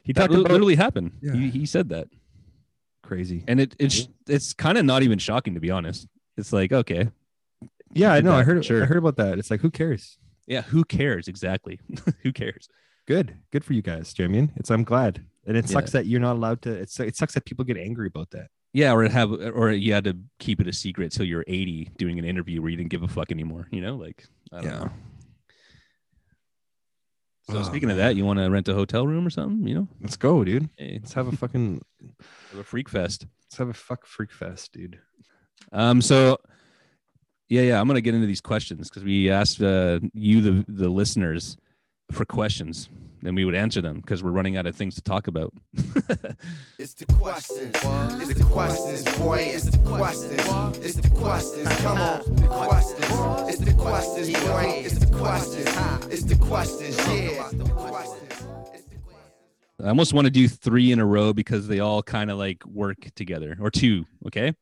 He 0.03 0.13
That 0.13 0.21
talked 0.21 0.33
about 0.33 0.51
literally 0.51 0.75
happened. 0.75 1.11
Yeah. 1.21 1.33
He, 1.33 1.49
he 1.49 1.65
said 1.65 1.89
that, 1.89 2.07
crazy. 3.03 3.43
and 3.47 3.59
it 3.59 3.75
it's 3.77 4.07
it's 4.27 4.53
kind 4.53 4.77
of 4.77 4.85
not 4.85 5.03
even 5.03 5.19
shocking 5.19 5.53
to 5.53 5.59
be 5.59 5.69
honest. 5.69 6.07
It's 6.37 6.51
like 6.53 6.71
okay, 6.71 7.09
Yeah, 7.93 8.13
I 8.13 8.21
know. 8.21 8.33
I 8.33 8.43
heard. 8.43 8.63
sure. 8.65 8.81
I 8.81 8.85
heard 8.85 8.97
about 8.97 9.17
that. 9.17 9.37
It's 9.37 9.51
like, 9.51 9.61
who 9.61 9.69
cares? 9.69 10.17
Yeah, 10.47 10.61
who 10.61 10.83
cares 10.83 11.27
exactly? 11.27 11.79
who 12.23 12.31
cares? 12.31 12.67
Good, 13.07 13.37
good 13.51 13.63
for 13.63 13.73
you 13.73 13.81
guys. 13.81 14.13
Do 14.13 14.23
you 14.23 14.29
know 14.29 14.33
I 14.33 14.41
mean? 14.41 14.51
It's. 14.55 14.71
I'm 14.71 14.83
glad, 14.83 15.23
and 15.45 15.55
it 15.55 15.65
Yeah. 15.65 15.71
sucks 15.73 15.91
that 15.91 16.05
you're 16.07 16.19
not 16.21 16.35
allowed 16.35 16.61
to. 16.63 16.71
It's. 16.71 16.99
It 16.99 17.15
sucks 17.15 17.33
that 17.35 17.45
people 17.45 17.63
get 17.65 17.77
angry 17.77 18.07
about 18.07 18.31
that. 18.31 18.47
Yeah, 18.73 18.93
or 18.93 19.07
have 19.07 19.31
or 19.31 19.71
you 19.71 19.93
had 19.93 20.03
to 20.05 20.17
keep 20.39 20.59
it 20.59 20.67
a 20.67 20.73
secret 20.73 21.11
till 21.11 21.25
you're 21.25 21.45
80 21.47 21.91
doing 21.97 22.19
an 22.19 22.25
interview 22.25 22.61
where 22.61 22.69
you 22.71 22.75
didn't 22.77 22.89
give 22.89 23.03
a 23.03 23.07
fuck 23.07 23.31
anymore. 23.31 23.67
You 23.71 23.79
know, 23.81 23.95
like 23.95 24.25
I 24.51 24.55
don't 24.61 24.65
Yeah. 24.65 24.79
know. 24.79 24.91
So 27.49 27.57
Oh, 27.59 27.63
speaking 27.63 27.91
of 27.91 27.97
that, 27.97 28.15
you 28.15 28.25
want 28.25 28.39
to 28.39 28.49
rent 28.49 28.67
a 28.67 28.73
hotel 28.73 29.05
room 29.05 29.25
or 29.25 29.29
something? 29.29 29.67
You 29.67 29.75
know, 29.75 29.87
Let's 30.01 30.17
go, 30.17 30.43
dude. 30.43 30.69
hey, 30.77 30.97
Let's 31.01 31.13
have 31.13 31.27
a 31.27 31.31
fucking. 31.37 31.81
have 32.51 32.59
a 32.59 32.63
freak 32.63 32.89
fest. 32.89 33.27
Let's 33.45 33.57
have 33.57 33.69
a 33.69 33.73
fuck 33.73 34.05
freak 34.07 34.31
fest, 34.31 34.73
dude. 34.73 34.99
Um, 35.71 36.01
so 36.01 36.37
yeah, 37.49 37.61
yeah, 37.61 37.79
I'm 37.79 37.87
gonna 37.87 38.01
get 38.01 38.15
into 38.15 38.27
these 38.27 38.41
questions 38.41 38.89
because 38.89 39.03
we 39.03 39.29
asked 39.29 39.61
uh, 39.61 39.99
you, 40.13 40.41
the 40.41 40.65
the 40.67 40.89
listeners, 40.89 41.57
for 42.11 42.25
questions, 42.25 42.89
and 43.23 43.35
we 43.35 43.45
would 43.45 43.55
answer 43.55 43.81
them 43.81 43.99
because 43.99 44.23
we're 44.23 44.31
running 44.31 44.57
out 44.57 44.65
of 44.65 44.75
things 44.75 44.95
to 44.95 45.01
talk 45.01 45.27
about. 45.27 45.53
It's 46.77 46.93
the 46.93 47.05
questions. 47.05 47.73
It's 47.73 48.33
the 48.37 48.43
questions, 48.43 49.17
boy. 49.17 49.37
It's 49.39 49.65
the 49.65 49.77
questions. 49.77 50.77
It's 50.85 50.95
the 50.95 51.09
questions. 51.09 51.67
Come 51.77 51.97
on. 51.97 52.35
The 52.35 52.47
questions. 52.47 53.49
It's 53.49 53.59
the 53.59 53.73
questions, 53.73 54.29
boy. 54.45 54.81
It's 54.85 54.99
the 54.99 55.15
questions. 55.15 56.05
It's 56.07 56.23
the 56.23 56.35
questions. 56.35 56.97
Yeah. 56.97 57.49
The 57.53 57.69
questions. 57.69 58.47
It's 58.73 58.85
the 58.85 58.97
questions. 58.97 59.83
I 59.83 59.87
almost 59.87 60.13
want 60.13 60.25
to 60.25 60.31
do 60.31 60.47
three 60.47 60.91
in 60.91 60.99
a 60.99 61.05
row 61.05 61.33
because 61.33 61.67
they 61.67 61.79
all 61.79 62.03
kind 62.03 62.29
of 62.29 62.37
like 62.37 62.65
work 62.65 63.07
together, 63.15 63.57
or 63.59 63.71
two. 63.71 64.05
Okay. 64.27 64.53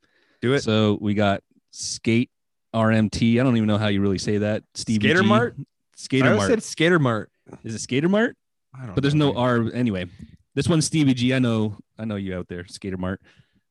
Do 0.41 0.53
it. 0.53 0.61
So 0.61 0.97
we 1.01 1.13
got 1.13 1.41
skate 1.71 2.29
RMT. 2.73 3.39
I 3.39 3.43
don't 3.43 3.55
even 3.57 3.67
know 3.67 3.77
how 3.77 3.87
you 3.87 4.01
really 4.01 4.17
say 4.17 4.39
that. 4.39 4.63
Stevie 4.75 5.07
Skater 5.07 5.21
G. 5.21 5.27
Mart? 5.27 5.55
Skater 5.95 6.25
I 6.25 6.27
always 6.29 6.39
Mart. 6.39 6.49
said 6.49 6.63
Skater 6.63 6.99
Mart. 6.99 7.31
Is 7.63 7.75
it 7.75 7.79
Skater 7.79 8.09
Mart? 8.09 8.35
I 8.75 8.85
don't 8.85 8.95
But 8.95 9.01
there's 9.01 9.15
no. 9.15 9.35
R 9.35 9.71
anyway. 9.73 10.05
This 10.55 10.67
one's 10.67 10.85
Stevie 10.85 11.13
G. 11.13 11.33
I 11.33 11.39
know. 11.39 11.77
I 11.97 12.05
know 12.05 12.15
you 12.15 12.35
out 12.35 12.47
there, 12.47 12.65
Skater 12.67 12.97
Mart. 12.97 13.21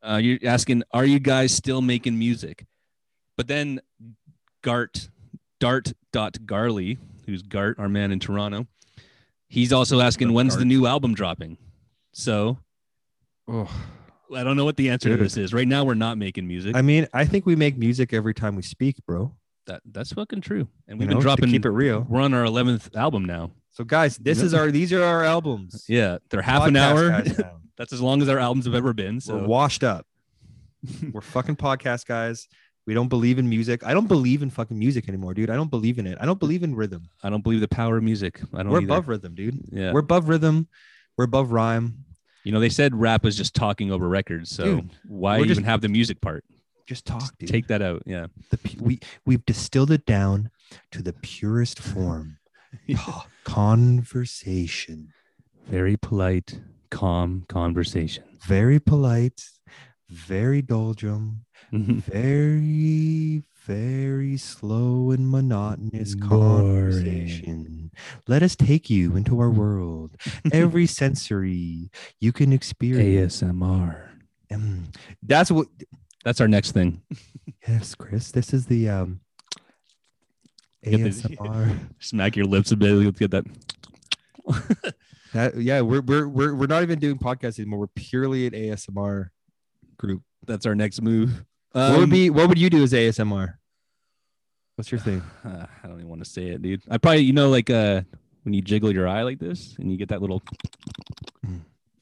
Uh, 0.02 0.16
you're 0.16 0.38
asking, 0.44 0.82
are 0.92 1.04
you 1.04 1.18
guys 1.20 1.52
still 1.54 1.80
making 1.80 2.18
music? 2.18 2.64
But 3.36 3.46
then 3.48 3.80
Gart, 4.62 5.08
Dart 5.60 5.92
dot 6.12 6.38
Garley, 6.44 6.98
who's 7.26 7.42
Gart, 7.42 7.78
our 7.78 7.88
man 7.88 8.10
in 8.12 8.18
Toronto, 8.20 8.66
he's 9.48 9.72
also 9.72 10.00
asking, 10.00 10.32
when's 10.32 10.56
the 10.56 10.64
new 10.64 10.86
album 10.86 11.14
dropping? 11.14 11.56
So 12.12 12.58
Oh, 13.48 13.70
I 14.35 14.44
don't 14.44 14.56
know 14.56 14.64
what 14.64 14.76
the 14.76 14.90
answer 14.90 15.08
Dude. 15.11 15.18
to 15.18 15.24
this 15.24 15.37
is. 15.37 15.52
Right 15.52 15.68
now, 15.68 15.85
we're 15.85 15.94
not 15.94 16.16
making 16.18 16.46
music. 16.46 16.74
I 16.76 16.82
mean, 16.82 17.06
I 17.12 17.24
think 17.24 17.44
we 17.46 17.56
make 17.56 17.76
music 17.76 18.12
every 18.12 18.35
time 18.35 18.56
we 18.56 18.62
speak, 18.62 18.96
bro. 19.06 19.35
that 19.66 19.82
that's 19.90 20.12
fucking 20.12 20.40
true. 20.40 20.68
And 20.88 20.98
we've 20.98 21.08
know, 21.08 21.14
been 21.16 21.20
to 21.20 21.22
dropping. 21.22 21.50
keep 21.50 21.64
it 21.66 21.70
real. 21.70 22.06
We're 22.08 22.20
on 22.22 22.32
our 22.35 22.44
eleventh 22.44 22.94
album 22.96 23.24
now. 23.24 23.50
So, 23.72 23.85
guys, 23.85 24.16
this 24.18 24.40
is 24.42 24.52
our 24.54 24.70
these 24.70 24.92
are 24.92 25.02
our 25.02 25.24
albums. 25.24 25.85
Yeah, 25.88 26.18
they're 26.30 26.42
half 26.42 26.66
an 26.66 26.76
hour. 26.76 27.22
That's 27.78 27.92
as 27.92 28.00
long 28.00 28.20
as 28.22 28.28
our 28.28 28.38
albums 28.38 28.66
have 28.66 28.74
ever 28.74 28.92
been. 28.92 29.16
We're 29.16 29.20
So 29.20 29.46
washed 29.46 29.82
up. 29.82 30.06
We're 31.12 31.20
fucking 31.20 31.56
podcast 31.56 32.06
guys. 32.06 32.48
We 32.87 32.94
don't 32.94 33.08
believe 33.08 33.38
in 33.38 33.48
music. 33.48 33.85
I 33.85 33.94
don't 33.94 34.08
believe 34.08 34.42
in 34.42 34.50
fucking 34.50 34.76
music 34.78 35.08
anymore, 35.08 35.35
dude. 35.35 35.50
I 35.50 35.54
don't 35.54 35.70
believe 35.70 35.98
in 35.98 36.06
it. 36.06 36.18
I 36.20 36.26
don't 36.26 36.40
believe 36.40 36.64
in 36.64 36.74
rhythm. 36.74 37.08
I 37.22 37.30
don't 37.30 37.42
believe 37.42 37.61
the 37.61 37.68
power 37.68 37.96
of 37.96 38.02
music. 38.02 38.40
I 38.52 38.62
don't. 38.62 38.70
We're 38.72 38.78
either. 38.78 38.87
above 38.87 39.08
rhythm, 39.08 39.35
dude. 39.35 39.61
Yeah. 39.70 39.92
We're 39.92 40.00
above 40.00 40.28
rhythm. 40.28 40.68
We're 41.16 41.24
above 41.24 41.52
rhyme. 41.52 42.04
You 42.44 42.52
know, 42.52 42.61
they 42.61 42.68
said 42.68 42.94
rap 42.94 43.24
is 43.24 43.37
just 43.37 43.55
talking 43.55 43.92
over 43.92 44.09
records. 44.09 44.50
So 44.50 44.64
Dude, 44.64 44.90
why 45.07 45.37
even 45.38 45.48
just- 45.48 45.61
have 45.62 45.81
the 45.81 45.88
music 45.88 46.20
part? 46.20 46.44
Just 46.85 47.07
talk, 47.07 47.38
dude. 47.38 47.48
Take 47.48 47.68
that 47.68 47.81
out. 47.81 48.02
Yeah. 48.07 48.26
the 48.50 48.59
we 48.81 48.98
we've 49.24 49.46
distilled 49.46 49.92
it 49.92 50.05
down 50.05 50.50
to 50.90 51.00
the 51.00 51.12
purest 51.12 51.78
form. 51.78 52.38
Conversation. 53.44 55.12
Very 55.68 55.96
polite, 55.96 56.61
calm 56.90 57.44
conversation. 57.48 58.24
Very 58.44 58.81
polite, 58.81 59.44
very 60.09 60.61
doldrum, 60.61 61.44
mm-hmm. 61.72 61.98
very, 61.98 63.44
very 63.64 64.37
slow 64.37 65.12
and 65.12 65.31
monotonous 65.31 66.14
Boring. 66.14 66.28
conversation. 66.28 67.82
Let 68.26 68.42
us 68.42 68.57
take 68.57 68.88
you 68.90 69.16
into 69.16 69.38
our 69.40 69.50
world. 69.50 70.16
Every 70.52 70.87
sensory 71.00 71.90
you 72.20 72.33
can 72.33 72.52
experience. 72.52 73.42
ASMR. 73.42 74.09
Mm. 74.50 74.94
That's 75.22 75.50
what 75.50 75.66
That's 76.24 76.40
our 76.40 76.48
next 76.48 76.72
thing. 76.72 77.02
yes, 77.68 77.94
Chris. 77.94 78.31
This 78.33 78.52
is 78.55 78.66
the 78.66 78.88
um 78.88 79.20
Get 80.85 80.98
the- 81.02 81.11
ASMR. 81.11 81.78
Smack 82.00 82.37
your 82.37 82.46
lips 82.46 82.72
a 82.72 82.76
bit. 82.76 82.92
Let's 82.92 83.18
get 83.18 83.31
that. 83.33 83.44
That 85.33 85.57
yeah, 85.57 85.81
we're 85.81 86.02
we're 86.02 86.28
we're 86.28 86.55
we're 86.55 86.66
not 86.66 86.83
even 86.83 86.98
doing 86.98 87.16
podcasts 87.18 87.59
anymore. 87.59 87.78
We're 87.81 87.87
purely 87.94 88.46
an 88.46 88.52
ASMR 88.52 89.28
group. 89.96 90.22
That's 90.46 90.66
our 90.66 90.74
next 90.74 91.00
move. 91.00 91.44
what 91.72 91.92
would 91.96 92.02
Um, 92.05 92.11
be 92.11 92.28
what 92.28 92.48
would 92.48 92.59
you 92.59 92.68
do 92.68 92.83
as 92.83 92.92
ASMR? 92.92 93.55
What's 94.76 94.90
your 94.90 95.00
thing? 95.00 95.22
uh, 95.44 95.66
I 95.85 95.87
don't 95.87 95.98
even 95.98 96.08
want 96.08 96.24
to 96.24 96.30
say 96.30 96.48
it, 96.48 96.62
dude. 96.62 96.82
I 96.90 96.98
probably, 96.98 97.22
you 97.22 97.32
know, 97.32 97.48
like 97.50 97.70
uh, 97.70 98.02
when 98.44 98.54
you 98.54 98.62
jiggle 98.62 98.92
your 98.92 99.06
eye 99.06 99.22
like 99.22 99.38
this 99.38 99.76
and 99.78 99.90
you 99.90 99.96
get 99.96 100.08
that 100.08 100.20
little, 100.20 100.42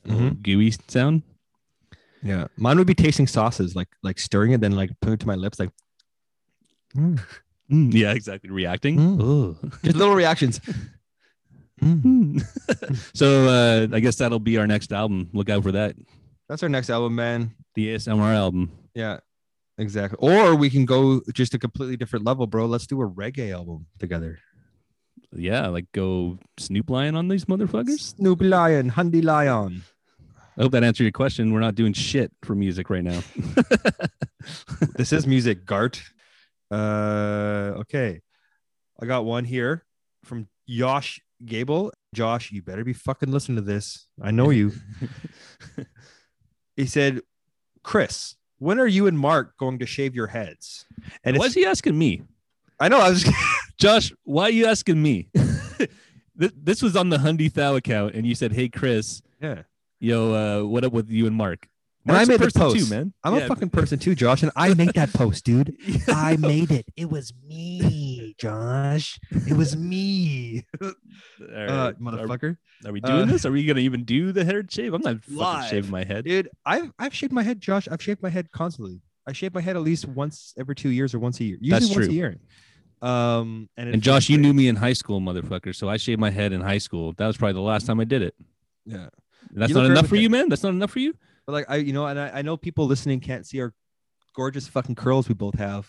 little 0.04 0.30
gooey 0.30 0.72
sound. 0.88 1.22
Yeah, 2.22 2.48
mine 2.56 2.76
would 2.78 2.86
be 2.86 2.94
tasting 2.94 3.26
sauces, 3.26 3.74
like 3.74 3.88
like 4.02 4.18
stirring 4.18 4.52
it, 4.52 4.60
then 4.60 4.72
like 4.72 4.90
putting 5.00 5.14
it 5.14 5.20
to 5.20 5.26
my 5.26 5.36
lips, 5.36 5.58
like 5.58 5.70
Mm. 6.96 7.20
Mm, 7.70 7.94
yeah, 7.94 8.12
exactly. 8.12 8.50
Reacting. 8.50 8.96
Mm. 8.98 9.82
Just 9.84 9.96
little 9.96 10.14
reactions. 10.14 10.60
Mm. 11.80 12.42
so 13.16 13.48
uh, 13.48 13.96
I 13.96 14.00
guess 14.00 14.16
that'll 14.16 14.38
be 14.38 14.58
our 14.58 14.66
next 14.66 14.92
album. 14.92 15.30
Look 15.32 15.48
out 15.48 15.62
for 15.62 15.72
that. 15.72 15.96
That's 16.46 16.62
our 16.62 16.68
next 16.68 16.90
album, 16.90 17.14
man. 17.14 17.52
The 17.74 17.94
ASMR 17.94 18.34
album. 18.34 18.70
Yeah, 18.92 19.20
exactly. 19.80 20.18
Or 20.20 20.54
we 20.54 20.70
can 20.70 20.84
go 20.84 21.20
just 21.32 21.54
a 21.54 21.58
completely 21.58 21.96
different 21.96 22.24
level, 22.24 22.46
bro. 22.46 22.66
Let's 22.66 22.86
do 22.86 23.00
a 23.02 23.08
reggae 23.08 23.52
album 23.52 23.86
together. 23.98 24.38
Yeah, 25.32 25.68
like 25.68 25.86
go 25.92 26.38
Snoop 26.58 26.90
Lion 26.90 27.16
on 27.16 27.28
these 27.28 27.44
motherfuckers. 27.44 28.00
Snoop 28.16 28.40
Lion, 28.42 28.90
Hundy 28.90 29.22
Lion. 29.22 29.82
I 30.56 30.62
hope 30.62 30.72
that 30.72 30.84
answered 30.84 31.04
your 31.04 31.12
question. 31.12 31.52
We're 31.52 31.60
not 31.60 31.74
doing 31.74 31.92
shit 31.92 32.32
for 32.42 32.54
music 32.54 32.90
right 32.90 33.04
now. 33.04 33.22
this 34.96 35.12
is 35.12 35.26
music, 35.26 35.64
Gart. 35.64 36.02
Uh, 36.70 37.74
okay. 37.78 38.20
I 39.00 39.06
got 39.06 39.24
one 39.24 39.44
here 39.44 39.84
from 40.24 40.48
Josh 40.68 41.20
Gable. 41.44 41.92
Josh, 42.14 42.52
you 42.52 42.62
better 42.62 42.84
be 42.84 42.92
fucking 42.92 43.30
listening 43.30 43.56
to 43.56 43.62
this. 43.62 44.06
I 44.20 44.32
know 44.32 44.50
you. 44.50 44.72
he 46.76 46.86
said, 46.86 47.20
Chris, 47.82 48.36
when 48.60 48.78
are 48.78 48.86
you 48.86 49.08
and 49.08 49.18
Mark 49.18 49.56
going 49.58 49.80
to 49.80 49.86
shave 49.86 50.14
your 50.14 50.28
heads? 50.28 50.86
And 51.24 51.36
Why 51.36 51.46
is 51.46 51.54
he 51.54 51.66
asking 51.66 51.98
me? 51.98 52.22
I 52.78 52.88
know 52.88 53.00
I 53.00 53.10
was 53.10 53.28
Josh, 53.78 54.12
why 54.22 54.44
are 54.44 54.50
you 54.50 54.66
asking 54.66 55.02
me? 55.02 55.28
this, 56.36 56.82
was 56.82 56.94
on 56.96 57.08
the 57.08 57.16
Hundy 57.18 57.52
Thou 57.52 57.74
account, 57.76 58.14
and 58.14 58.26
you 58.26 58.34
said, 58.34 58.52
"Hey, 58.52 58.68
Chris, 58.68 59.22
yeah. 59.42 59.62
yo, 59.98 60.32
uh, 60.62 60.66
what 60.66 60.84
up 60.84 60.92
with 60.92 61.10
you 61.10 61.26
and 61.26 61.34
Mark?" 61.34 61.66
And 62.06 62.16
I 62.16 62.24
made 62.24 62.40
the 62.40 62.44
person 62.44 62.60
post. 62.62 62.78
too, 62.78 62.94
man. 62.94 63.12
I'm 63.22 63.34
Yeah. 63.34 63.40
a 63.40 63.48
fucking 63.48 63.70
person 63.70 63.98
too, 63.98 64.14
Josh, 64.14 64.42
and 64.42 64.50
I 64.56 64.72
made 64.74 64.94
that 64.94 65.12
post, 65.12 65.44
dude. 65.44 65.76
I 66.08 66.36
made 66.36 66.70
it. 66.70 66.86
It 66.96 67.10
was 67.10 67.32
me, 67.46 68.09
Josh. 68.38 69.18
It 69.30 69.56
was 69.56 69.76
me. 69.76 70.64
All 70.82 70.88
Uh, 70.88 70.92
right. 71.48 71.68
Are- 71.68 71.92
motherfucker. 71.94 72.56
Are, 72.86 72.92
we 72.92 73.00
doing 73.00 73.22
Uh, 73.22 73.24
this? 73.26 73.44
Are 73.44 73.52
we 73.52 73.64
gonna 73.66 73.80
even 73.80 74.04
do 74.04 74.32
the 74.32 74.44
hair 74.44 74.62
shave? 74.68 74.94
I'm 74.94 75.02
not 75.02 75.22
fucking 75.24 75.68
shaving 75.68 75.90
my 75.90 76.04
head. 76.04 76.24
Dude, 76.24 76.48
I've 76.64 76.90
I've 76.98 77.14
shaved 77.14 77.32
my 77.32 77.42
head, 77.42 77.60
Josh. 77.60 77.88
I've 77.90 78.02
shaved 78.02 78.22
my 78.22 78.30
head 78.30 78.50
constantly. 78.52 79.00
I 79.26 79.32
shave 79.32 79.52
my 79.54 79.60
head 79.60 79.76
at 79.76 79.82
least 79.82 80.06
once 80.08 80.54
every 80.58 80.74
two 80.74 80.88
years 80.90 81.14
or 81.14 81.18
once 81.18 81.40
a 81.40 81.44
year. 81.44 81.58
Usually 81.60 81.70
That's 81.80 81.94
once 81.94 82.06
true. 82.06 82.12
a 82.14 82.16
year. 82.16 82.36
Um 83.02 83.68
and, 83.76 83.88
And 83.94 84.02
Josh, 84.02 84.28
you 84.28 84.38
knew 84.38 84.52
me 84.52 84.68
in 84.68 84.76
high 84.76 84.92
school, 84.94 85.20
motherfucker. 85.20 85.74
So 85.74 85.88
I 85.88 85.96
shaved 85.96 86.20
my 86.20 86.30
head 86.30 86.52
in 86.52 86.60
high 86.60 86.78
school. 86.78 87.12
That 87.14 87.26
was 87.26 87.36
probably 87.36 87.54
the 87.54 87.60
last 87.60 87.86
time 87.86 88.00
I 88.00 88.04
did 88.04 88.22
it. 88.22 88.34
Yeah. 88.84 89.08
That's 89.52 89.70
You 89.70 89.76
not 89.76 89.86
enough 89.86 90.06
for 90.06 90.16
you, 90.16 90.28
man. 90.30 90.48
That's 90.48 90.62
not 90.62 90.70
enough 90.74 90.90
for 90.90 90.98
you. 91.00 91.14
But 91.46 91.52
like 91.52 91.66
I 91.68 91.76
you 91.76 91.92
know, 91.92 92.06
and 92.06 92.18
I, 92.18 92.28
I 92.38 92.42
know 92.42 92.56
people 92.56 92.86
listening 92.86 93.20
can't 93.20 93.46
see 93.46 93.60
our 93.60 93.72
gorgeous 94.36 94.68
fucking 94.68 94.94
curls 94.96 95.28
we 95.28 95.34
both 95.34 95.54
have. 95.58 95.88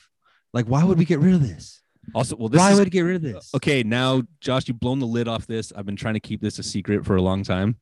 Like, 0.54 0.66
why 0.66 0.84
would 0.84 0.98
we 0.98 1.06
get 1.06 1.20
rid 1.20 1.34
of 1.34 1.42
this? 1.42 1.81
Also, 2.16 2.36
well, 2.36 2.50
this 2.50 2.60
why 2.60 2.72
is 2.72 2.80
would 2.80 2.92
get 2.92 3.02
rid 3.02 3.18
of 3.18 3.22
this? 3.22 3.54
okay. 3.56 3.84
Now, 3.84 4.24
Josh, 4.40 4.68
you've 4.68 4.80
blown 4.80 5.00
the 5.00 5.06
lid 5.08 5.28
off 5.28 5.46
this. 5.48 5.72
I've 5.76 5.86
been 5.86 5.96
trying 5.96 6.16
to 6.16 6.20
keep 6.20 6.42
this 6.42 6.60
a 6.60 6.64
secret 6.64 7.06
for 7.06 7.16
a 7.16 7.22
long 7.22 7.44
time. 7.44 7.78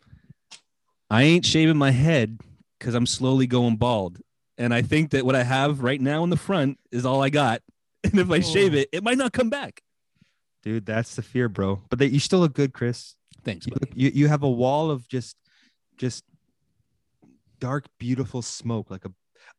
I 1.10 1.24
ain't 1.24 1.46
shaving 1.46 1.78
my 1.78 1.92
head 1.92 2.40
because 2.78 2.94
I'm 2.96 3.06
slowly 3.06 3.48
going 3.48 3.78
bald, 3.78 4.20
and 4.58 4.74
I 4.74 4.82
think 4.82 5.12
that 5.12 5.26
what 5.26 5.36
I 5.36 5.44
have 5.44 5.82
right 5.82 6.00
now 6.00 6.24
in 6.24 6.30
the 6.30 6.38
front 6.38 6.78
is 6.92 7.06
all 7.06 7.22
I 7.22 7.30
got. 7.30 7.62
And 8.02 8.18
if 8.18 8.32
I 8.32 8.38
oh. 8.38 8.42
shave 8.42 8.74
Oh. 8.74 8.78
it, 8.78 8.90
it 8.94 9.04
might 9.04 9.18
not 9.18 9.34
come 9.34 9.50
back. 9.50 9.82
Dude, 10.64 10.86
that's 10.86 11.16
the 11.16 11.22
fear, 11.22 11.50
bro. 11.50 11.82
But 11.90 12.00
they, 12.00 12.06
you 12.06 12.20
still 12.22 12.40
look 12.40 12.54
good, 12.54 12.72
Chris. 12.74 13.16
Thanks, 13.44 13.68
You, 13.68 13.74
look- 13.74 13.90
you 13.94 14.10
you 14.14 14.28
have 14.30 14.44
a 14.44 14.50
wall 14.50 14.90
of 14.90 15.06
just 15.10 15.36
just 15.98 16.24
dark, 17.60 17.88
beautiful 18.00 18.42
smoke, 18.42 18.90
like 18.90 19.04
a, 19.04 19.12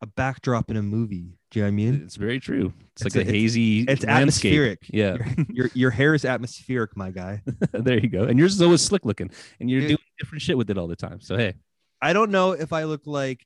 a 0.02 0.06
backdrop 0.06 0.70
in 0.70 0.76
a 0.76 0.82
movie. 0.82 1.36
Do 1.50 1.58
you 1.58 1.62
know 1.62 1.66
what 1.66 1.72
I 1.72 1.76
mean? 1.76 2.00
It's 2.04 2.16
very 2.16 2.40
true. 2.40 2.72
It's, 2.92 3.06
It's 3.06 3.16
like 3.16 3.26
a, 3.26 3.28
a- 3.28 3.32
hazy. 3.32 3.80
It's 3.82 4.04
landscape. 4.04 4.52
atmospheric. 4.52 4.78
Yeah, 4.88 5.16
Your 5.50 5.68
your 5.74 5.90
hair 5.90 6.14
is 6.14 6.24
atmospheric, 6.24 6.96
my 6.96 7.10
guy. 7.10 7.42
there 7.72 7.98
you 7.98 8.08
go. 8.08 8.24
And 8.24 8.38
yours 8.38 8.54
is 8.54 8.62
always 8.62 8.80
slick 8.82 9.04
looking, 9.04 9.30
and 9.60 9.68
you're 9.70 9.80
Dude. 9.80 9.88
doing 9.88 9.98
different 10.18 10.42
shit 10.42 10.56
with 10.56 10.70
it 10.70 10.78
all 10.78 10.86
the 10.86 10.96
time. 10.96 11.20
So 11.20 11.36
hey, 11.36 11.54
I 12.00 12.12
don't 12.12 12.30
know 12.30 12.52
if 12.52 12.72
I 12.72 12.84
look 12.84 13.02
like 13.06 13.44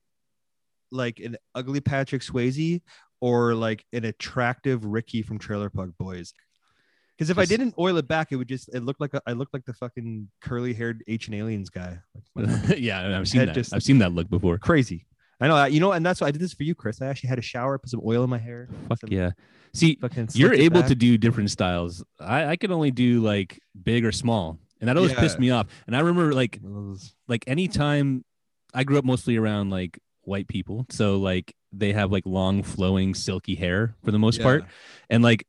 like 0.92 1.18
an 1.18 1.36
ugly 1.54 1.80
Patrick 1.80 2.22
Swayze 2.22 2.80
or 3.20 3.54
like 3.54 3.84
an 3.92 4.04
attractive 4.04 4.84
Ricky 4.84 5.22
from 5.22 5.38
Trailer 5.38 5.70
Park 5.70 5.90
Boys. 5.98 6.32
Because 7.16 7.30
if 7.30 7.38
I 7.38 7.44
didn't 7.44 7.74
oil 7.78 7.96
it 7.96 8.06
back, 8.08 8.32
it 8.32 8.36
would 8.36 8.48
just 8.48 8.68
it 8.74 8.80
looked 8.84 9.00
like 9.00 9.14
a, 9.14 9.22
I 9.26 9.32
looked 9.32 9.54
like 9.54 9.64
the 9.64 9.72
fucking 9.72 10.28
curly 10.40 10.74
haired 10.74 11.02
Ancient 11.08 11.34
Aliens 11.34 11.70
guy. 11.70 11.98
Like, 12.34 12.76
yeah, 12.78 13.16
I've 13.18 13.28
seen 13.28 13.46
that. 13.46 13.54
just- 13.54 13.72
I've 13.72 13.82
seen 13.84 13.98
that 13.98 14.12
look 14.12 14.28
before. 14.28 14.58
crazy. 14.58 15.06
I 15.44 15.48
know 15.48 15.56
that 15.56 15.72
you 15.72 15.80
know, 15.80 15.92
and 15.92 16.04
that's 16.04 16.20
why 16.20 16.28
I 16.28 16.30
did 16.30 16.40
this 16.40 16.54
for 16.54 16.62
you, 16.62 16.74
Chris. 16.74 17.02
I 17.02 17.06
actually 17.06 17.28
had 17.28 17.38
a 17.38 17.42
shower, 17.42 17.76
put 17.78 17.90
some 17.90 18.00
oil 18.04 18.24
in 18.24 18.30
my 18.30 18.38
hair. 18.38 18.68
Fuck 18.88 19.00
some 19.00 19.10
yeah. 19.12 19.32
See, 19.74 19.98
you're 20.34 20.54
able 20.54 20.80
back. 20.80 20.88
to 20.88 20.94
do 20.94 21.18
different 21.18 21.50
styles. 21.50 22.02
I, 22.20 22.46
I 22.46 22.56
can 22.56 22.70
only 22.72 22.90
do 22.92 23.20
like 23.20 23.60
big 23.82 24.04
or 24.04 24.12
small, 24.12 24.58
and 24.80 24.88
that 24.88 24.96
always 24.96 25.12
Yeah. 25.12 25.20
pissed 25.20 25.38
me 25.38 25.50
off. 25.50 25.66
And 25.86 25.94
I 25.96 26.00
remember 26.00 26.32
like 26.32 26.60
like 27.28 27.44
anytime 27.46 28.24
I 28.72 28.84
grew 28.84 28.98
up 28.98 29.04
mostly 29.04 29.36
around 29.36 29.70
like 29.70 29.98
white 30.22 30.48
people, 30.48 30.86
so 30.90 31.18
like 31.18 31.54
they 31.72 31.92
have 31.92 32.10
like 32.12 32.24
long 32.24 32.62
flowing 32.62 33.14
silky 33.14 33.54
hair 33.56 33.96
for 34.04 34.12
the 34.12 34.18
most 34.18 34.40
part, 34.40 34.64
and 35.10 35.22
like 35.22 35.44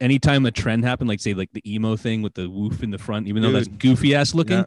anytime 0.00 0.46
a 0.46 0.50
trend 0.50 0.84
happened, 0.84 1.08
like 1.08 1.20
say 1.20 1.34
like 1.34 1.50
the 1.52 1.62
emo 1.74 1.96
thing 1.96 2.22
with 2.22 2.34
the 2.34 2.48
woof 2.48 2.82
in 2.82 2.90
the 2.90 2.98
front, 2.98 3.26
even 3.28 3.42
though 3.42 3.52
that's 3.52 3.66
Dude. 3.66 3.78
goofy 3.80 4.14
ass 4.14 4.34
looking. 4.34 4.58
Yeah. 4.58 4.64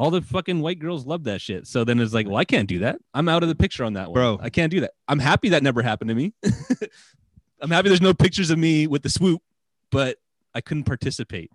All 0.00 0.10
the 0.10 0.22
fucking 0.22 0.62
white 0.62 0.78
girls 0.78 1.04
love 1.04 1.24
that 1.24 1.42
shit. 1.42 1.66
So 1.66 1.84
then 1.84 2.00
it's 2.00 2.14
like, 2.14 2.26
well, 2.26 2.38
I 2.38 2.46
can't 2.46 2.66
do 2.66 2.78
that. 2.78 2.96
I'm 3.12 3.28
out 3.28 3.42
of 3.42 3.50
the 3.50 3.54
picture 3.54 3.84
on 3.84 3.92
that 3.92 4.08
one. 4.08 4.14
Bro. 4.14 4.38
I 4.40 4.48
can't 4.48 4.70
do 4.70 4.80
that. 4.80 4.92
I'm 5.06 5.18
happy 5.18 5.50
that 5.50 5.62
never 5.62 5.82
happened 5.82 6.08
to 6.08 6.14
me. 6.14 6.32
I'm 7.60 7.70
happy 7.70 7.88
there's 7.88 8.00
no 8.00 8.14
pictures 8.14 8.48
of 8.48 8.56
me 8.58 8.86
with 8.86 9.02
the 9.02 9.10
swoop, 9.10 9.42
but 9.90 10.16
I 10.54 10.62
couldn't 10.62 10.84
participate. 10.84 11.50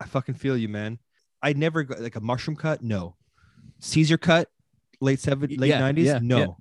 I 0.00 0.06
fucking 0.06 0.36
feel 0.36 0.56
you, 0.56 0.68
man. 0.68 1.00
I 1.42 1.52
never 1.52 1.82
got 1.82 1.98
like 2.00 2.14
a 2.14 2.20
mushroom 2.20 2.56
cut. 2.56 2.80
No, 2.80 3.16
Caesar 3.80 4.18
cut, 4.18 4.48
late 5.00 5.18
seven, 5.18 5.50
late 5.56 5.70
Yeah, 5.70 5.80
nineties. 5.80 6.06
yeah, 6.06 6.20
no, 6.22 6.58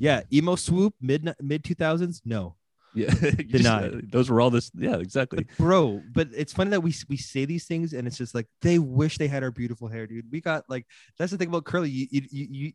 yeah. 0.00 0.22
emo 0.32 0.56
swoop, 0.56 0.94
mid 1.00 1.32
mid 1.40 1.62
two 1.62 1.76
thousands. 1.76 2.22
No, 2.24 2.56
Yeah. 2.94 3.14
You 3.22 3.30
just- 3.44 3.66
uh, 3.66 3.80
Denied. 3.88 4.10
those 4.12 4.28
were 4.30 4.40
all 4.40 4.50
this. 4.50 4.70
Yeah, 4.74 4.96
exactly. 4.96 5.44
but 5.44 5.56
bro, 5.56 6.02
but 6.12 6.28
it's 6.36 6.52
funny 6.52 6.70
that 6.70 6.80
we 6.82 6.94
we 7.08 7.16
say 7.16 7.44
these 7.44 7.64
things 7.64 7.92
and 7.92 8.06
it's 8.06 8.18
just 8.18 8.34
like 8.34 8.46
they 8.60 8.78
wish 8.78 9.18
they 9.18 9.28
had 9.28 9.42
our 9.42 9.50
beautiful 9.50 9.88
hair, 9.88 10.06
dude. 10.06 10.26
We 10.30 10.40
got 10.40 10.64
like 10.68 10.86
that's 11.18 11.32
the 11.32 11.38
thing 11.38 11.48
about 11.48 11.64
curly. 11.64 11.88
You 11.90 12.06
you 12.10 12.22
you, 12.30 12.72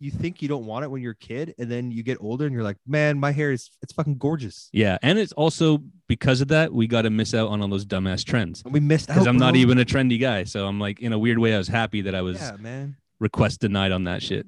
you 0.00 0.10
think 0.12 0.40
you 0.42 0.48
don't 0.48 0.64
want 0.64 0.84
it 0.84 0.90
when 0.92 1.02
you're 1.02 1.12
a 1.12 1.16
kid, 1.16 1.54
and 1.58 1.68
then 1.70 1.90
you 1.90 2.02
get 2.04 2.18
older 2.20 2.44
and 2.46 2.54
you're 2.54 2.62
like, 2.62 2.76
man, 2.86 3.18
my 3.18 3.32
hair 3.32 3.50
is 3.50 3.68
it's 3.82 3.92
fucking 3.92 4.16
gorgeous. 4.18 4.68
Yeah, 4.72 4.96
and 5.02 5.18
it's 5.18 5.32
also 5.32 5.82
because 6.06 6.40
of 6.40 6.48
that 6.48 6.72
we 6.72 6.86
got 6.86 7.02
to 7.02 7.10
miss 7.10 7.34
out 7.34 7.48
on 7.48 7.60
all 7.60 7.66
those 7.68 7.84
dumbass 7.84 8.24
trends. 8.24 8.62
And 8.64 8.72
we 8.72 8.78
missed 8.80 9.08
Because 9.08 9.26
I'm 9.26 9.36
not 9.38 9.56
even 9.56 9.78
a 9.78 9.84
trendy 9.84 10.20
guy, 10.20 10.44
so 10.44 10.66
I'm 10.68 10.78
like 10.78 11.00
in 11.00 11.12
a 11.12 11.18
weird 11.18 11.38
way 11.38 11.52
I 11.54 11.58
was 11.58 11.66
happy 11.68 12.02
that 12.02 12.14
I 12.14 12.22
was 12.22 12.40
Yeah, 12.40 12.56
man. 12.60 12.96
request 13.18 13.60
denied 13.60 13.90
on 13.92 14.04
that 14.04 14.22
shit. 14.22 14.46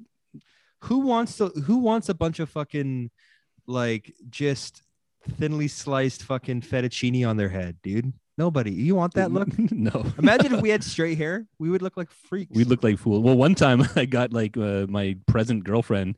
Who 0.85 0.99
wants 0.99 1.37
to? 1.37 1.47
Who 1.49 1.77
wants 1.79 2.07
a 2.09 2.13
bunch 2.13 2.39
of 2.39 2.49
fucking 2.49 3.11
like 3.67 4.13
just 4.29 4.81
thinly 5.37 5.67
sliced 5.67 6.23
fucking 6.23 6.61
fettuccine 6.61 7.27
on 7.27 7.37
their 7.37 7.49
head, 7.49 7.77
dude? 7.81 8.13
Nobody. 8.37 8.71
You 8.71 8.95
want 8.95 9.13
that 9.15 9.31
look? 9.31 9.47
no. 9.71 10.05
Imagine 10.17 10.55
if 10.55 10.61
we 10.61 10.69
had 10.69 10.83
straight 10.83 11.17
hair, 11.17 11.45
we 11.59 11.69
would 11.69 11.81
look 11.81 11.97
like 11.97 12.09
freaks. 12.11 12.55
We'd 12.55 12.67
look 12.67 12.83
like 12.83 12.97
fools. 12.97 13.21
Well, 13.21 13.35
one 13.35 13.55
time 13.55 13.83
I 13.95 14.05
got 14.05 14.33
like 14.33 14.57
uh, 14.57 14.87
my 14.89 15.17
present 15.27 15.63
girlfriend, 15.63 16.15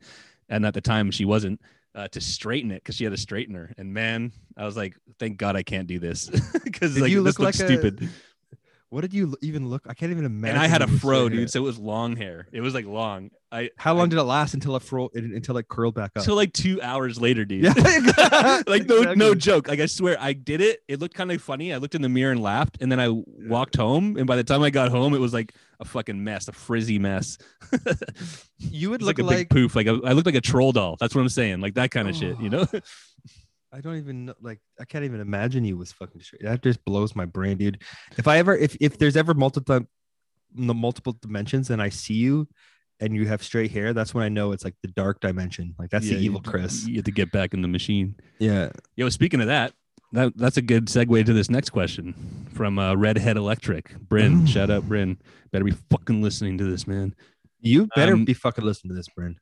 and 0.48 0.64
at 0.64 0.74
the 0.74 0.80
time 0.80 1.10
she 1.10 1.24
wasn't, 1.24 1.60
uh, 1.94 2.08
to 2.08 2.20
straighten 2.20 2.70
it 2.70 2.82
because 2.82 2.96
she 2.96 3.04
had 3.04 3.12
a 3.12 3.16
straightener. 3.16 3.72
And 3.78 3.92
man, 3.92 4.32
I 4.56 4.64
was 4.64 4.76
like, 4.76 4.96
thank 5.18 5.36
God 5.36 5.56
I 5.56 5.62
can't 5.62 5.86
do 5.86 5.98
this 5.98 6.28
because 6.64 6.98
like 6.98 7.10
you 7.10 7.22
this 7.22 7.38
look 7.38 7.46
looks 7.46 7.60
like 7.60 7.68
a- 7.70 7.72
stupid. 7.72 8.08
What 8.94 9.00
did 9.00 9.12
you 9.12 9.36
even 9.42 9.68
look? 9.68 9.82
I 9.88 9.94
can't 9.94 10.12
even 10.12 10.24
imagine. 10.24 10.54
And 10.54 10.64
I 10.64 10.68
had 10.68 10.80
a 10.80 10.86
fro, 10.86 11.22
hair. 11.22 11.30
dude, 11.30 11.50
so 11.50 11.58
it 11.58 11.64
was 11.64 11.80
long 11.80 12.14
hair. 12.14 12.46
It 12.52 12.60
was 12.60 12.74
like 12.74 12.86
long. 12.86 13.32
I 13.50 13.70
How 13.76 13.92
long 13.92 14.06
I, 14.06 14.10
did 14.10 14.18
it 14.20 14.22
last 14.22 14.54
until 14.54 14.76
it 14.76 14.84
fro 14.84 15.10
until 15.12 15.56
it 15.56 15.66
curled 15.66 15.96
back 15.96 16.12
up? 16.14 16.18
Until 16.18 16.36
like 16.36 16.52
two 16.52 16.80
hours 16.80 17.20
later, 17.20 17.44
dude. 17.44 17.64
Yeah, 17.64 17.72
like 18.68 18.86
no 18.86 19.14
no 19.14 19.34
joke. 19.34 19.66
Like 19.66 19.80
I 19.80 19.86
swear, 19.86 20.16
I 20.20 20.32
did 20.32 20.60
it. 20.60 20.84
It 20.86 21.00
looked 21.00 21.16
kind 21.16 21.32
of 21.32 21.42
funny. 21.42 21.74
I 21.74 21.78
looked 21.78 21.96
in 21.96 22.02
the 22.02 22.08
mirror 22.08 22.30
and 22.30 22.40
laughed, 22.40 22.78
and 22.80 22.92
then 22.92 23.00
I 23.00 23.08
walked 23.08 23.76
home. 23.76 24.16
And 24.16 24.28
by 24.28 24.36
the 24.36 24.44
time 24.44 24.62
I 24.62 24.70
got 24.70 24.92
home, 24.92 25.12
it 25.12 25.18
was 25.18 25.34
like 25.34 25.54
a 25.80 25.84
fucking 25.84 26.22
mess, 26.22 26.46
a 26.46 26.52
frizzy 26.52 27.00
mess. 27.00 27.36
you 28.58 28.90
would 28.90 29.02
look 29.02 29.18
like 29.18 29.24
a 29.24 29.28
like, 29.28 29.36
big 29.38 29.50
poof. 29.50 29.74
Like 29.74 29.88
a, 29.88 30.00
I 30.04 30.12
looked 30.12 30.26
like 30.26 30.36
a 30.36 30.40
troll 30.40 30.70
doll. 30.70 30.96
That's 31.00 31.16
what 31.16 31.20
I'm 31.20 31.28
saying. 31.28 31.60
Like 31.60 31.74
that 31.74 31.90
kind 31.90 32.08
of 32.08 32.14
shit. 32.14 32.38
You 32.40 32.48
know? 32.48 32.66
I 33.74 33.80
don't 33.80 33.96
even 33.96 34.26
know, 34.26 34.34
like 34.40 34.60
I 34.80 34.84
can't 34.84 35.04
even 35.04 35.20
imagine 35.20 35.64
you 35.64 35.76
was 35.76 35.90
fucking 35.92 36.20
straight. 36.20 36.42
That 36.42 36.62
just 36.62 36.84
blows 36.84 37.16
my 37.16 37.24
brain, 37.24 37.56
dude. 37.56 37.82
If 38.16 38.28
I 38.28 38.38
ever 38.38 38.56
if 38.56 38.76
if 38.80 38.98
there's 38.98 39.16
ever 39.16 39.34
multiple 39.34 39.80
the 40.54 40.74
multiple 40.74 41.16
dimensions 41.20 41.70
and 41.70 41.82
I 41.82 41.88
see 41.88 42.14
you 42.14 42.46
and 43.00 43.16
you 43.16 43.26
have 43.26 43.42
straight 43.42 43.72
hair, 43.72 43.92
that's 43.92 44.14
when 44.14 44.22
I 44.22 44.28
know 44.28 44.52
it's 44.52 44.62
like 44.64 44.76
the 44.82 44.88
dark 44.88 45.20
dimension. 45.20 45.74
Like 45.76 45.90
that's 45.90 46.06
Yeah, 46.06 46.18
the 46.18 46.24
evil 46.24 46.40
you, 46.44 46.50
Chris. 46.50 46.86
You 46.86 46.94
have 46.96 47.04
to 47.06 47.10
get 47.10 47.32
back 47.32 47.52
in 47.52 47.62
the 47.62 47.68
machine. 47.68 48.14
Yeah. 48.38 48.70
Yo, 48.94 49.08
speaking 49.08 49.40
of 49.40 49.48
that, 49.48 49.72
that 50.12 50.32
that's 50.36 50.56
a 50.56 50.62
good 50.62 50.86
segue 50.86 51.26
to 51.26 51.32
this 51.32 51.50
next 51.50 51.70
question 51.70 52.14
from 52.54 52.78
uh, 52.78 52.94
Redhead 52.94 53.36
Electric. 53.36 53.98
Bryn, 53.98 54.42
Ooh. 54.44 54.46
shout 54.46 54.70
out 54.70 54.84
Bryn. 54.84 55.18
Better 55.50 55.64
be 55.64 55.72
fucking 55.90 56.22
listening 56.22 56.56
to 56.58 56.64
this, 56.64 56.86
man. 56.86 57.16
You 57.60 57.88
better 57.96 58.12
Um, 58.12 58.24
be 58.24 58.34
fucking 58.34 58.64
listening 58.64 58.90
to 58.90 58.94
this, 58.94 59.08
Bryn. 59.08 59.36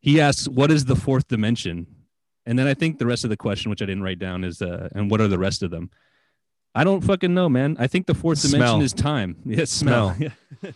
He 0.00 0.20
asks, 0.20 0.46
"What 0.46 0.70
is 0.70 0.84
the 0.84 0.96
fourth 0.96 1.28
dimension?" 1.28 1.86
And 2.46 2.58
then 2.58 2.66
I 2.66 2.74
think 2.74 2.98
the 2.98 3.06
rest 3.06 3.24
of 3.24 3.30
the 3.30 3.36
question, 3.36 3.70
which 3.70 3.82
I 3.82 3.86
didn't 3.86 4.02
write 4.02 4.18
down, 4.18 4.42
is, 4.44 4.60
uh, 4.62 4.88
"And 4.94 5.10
what 5.10 5.20
are 5.20 5.28
the 5.28 5.38
rest 5.38 5.62
of 5.62 5.70
them?" 5.70 5.90
I 6.74 6.84
don't 6.84 7.02
fucking 7.02 7.32
know, 7.34 7.48
man. 7.48 7.76
I 7.78 7.86
think 7.86 8.06
the 8.06 8.14
fourth 8.14 8.38
Smell. 8.38 8.78
dimension 8.78 8.82
is 8.82 8.92
time. 8.92 9.36
Yeah, 9.44 9.64
smell. 9.64 10.14
Smell. 10.14 10.30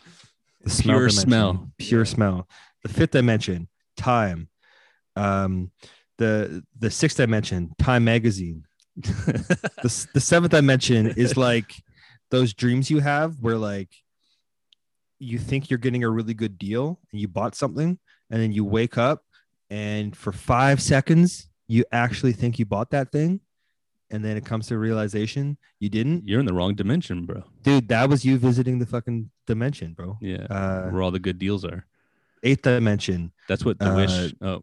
The 0.65 0.83
Pure 0.83 0.97
dimension. 0.99 1.21
smell. 1.21 1.71
Pure 1.79 2.05
smell. 2.07 2.49
The 2.83 2.89
fifth 2.89 3.13
dimension, 3.13 3.69
time. 3.97 4.49
Um 5.15 5.71
the 6.19 6.65
the 6.79 6.91
sixth 6.91 7.17
dimension, 7.19 7.71
Time 7.79 8.05
magazine. 8.05 8.65
the, 8.97 10.09
the 10.15 10.21
seventh 10.21 10.53
dimension 10.53 11.07
is 11.09 11.37
like 11.37 11.71
those 12.31 12.55
dreams 12.55 12.91
you 12.91 12.99
have 13.01 13.39
where 13.41 13.57
like 13.59 13.91
you 15.19 15.39
think 15.39 15.71
you're 15.71 15.79
getting 15.79 16.03
a 16.05 16.11
really 16.11 16.35
good 16.35 16.59
deal 16.59 16.99
and 17.13 17.21
you 17.21 17.29
bought 17.29 17.55
something 17.55 17.99
and 18.31 18.43
then 18.43 18.53
you 18.53 18.65
wake 18.65 18.97
up 18.99 19.23
and 19.71 20.17
for 20.17 20.33
five 20.33 20.81
seconds 20.83 21.49
you 21.69 21.85
actually 21.93 22.33
think 22.33 22.59
you 22.59 22.65
bought 22.65 22.91
that 22.91 23.11
thing 23.13 23.41
and 24.11 24.25
then 24.25 24.37
it 24.37 24.45
comes 24.45 24.69
to 24.69 24.79
realization 24.79 25.57
you 25.81 25.89
didn't 25.89 26.23
You're 26.27 26.39
in 26.41 26.47
the 26.47 26.55
wrong 26.55 26.75
dimension, 26.75 27.27
bro. 27.27 27.43
dude 27.63 27.89
that 27.89 28.09
was 28.09 28.25
you 28.25 28.39
visiting 28.39 28.79
the 28.79 28.87
fucking 28.87 29.31
dimension 29.47 29.95
bro 29.95 30.17
Yeah, 30.21 30.47
uh 30.51 30.89
where 30.91 31.03
all 31.03 31.11
the 31.11 31.19
good 31.19 31.39
deals 31.39 31.65
are. 31.65 31.87
eighth 32.45 32.63
dimension 32.63 33.33
That's 33.49 33.65
what 33.65 33.79
the 33.79 33.91
uh, 33.93 33.97
wish. 33.97 34.35
Oh, 34.41 34.63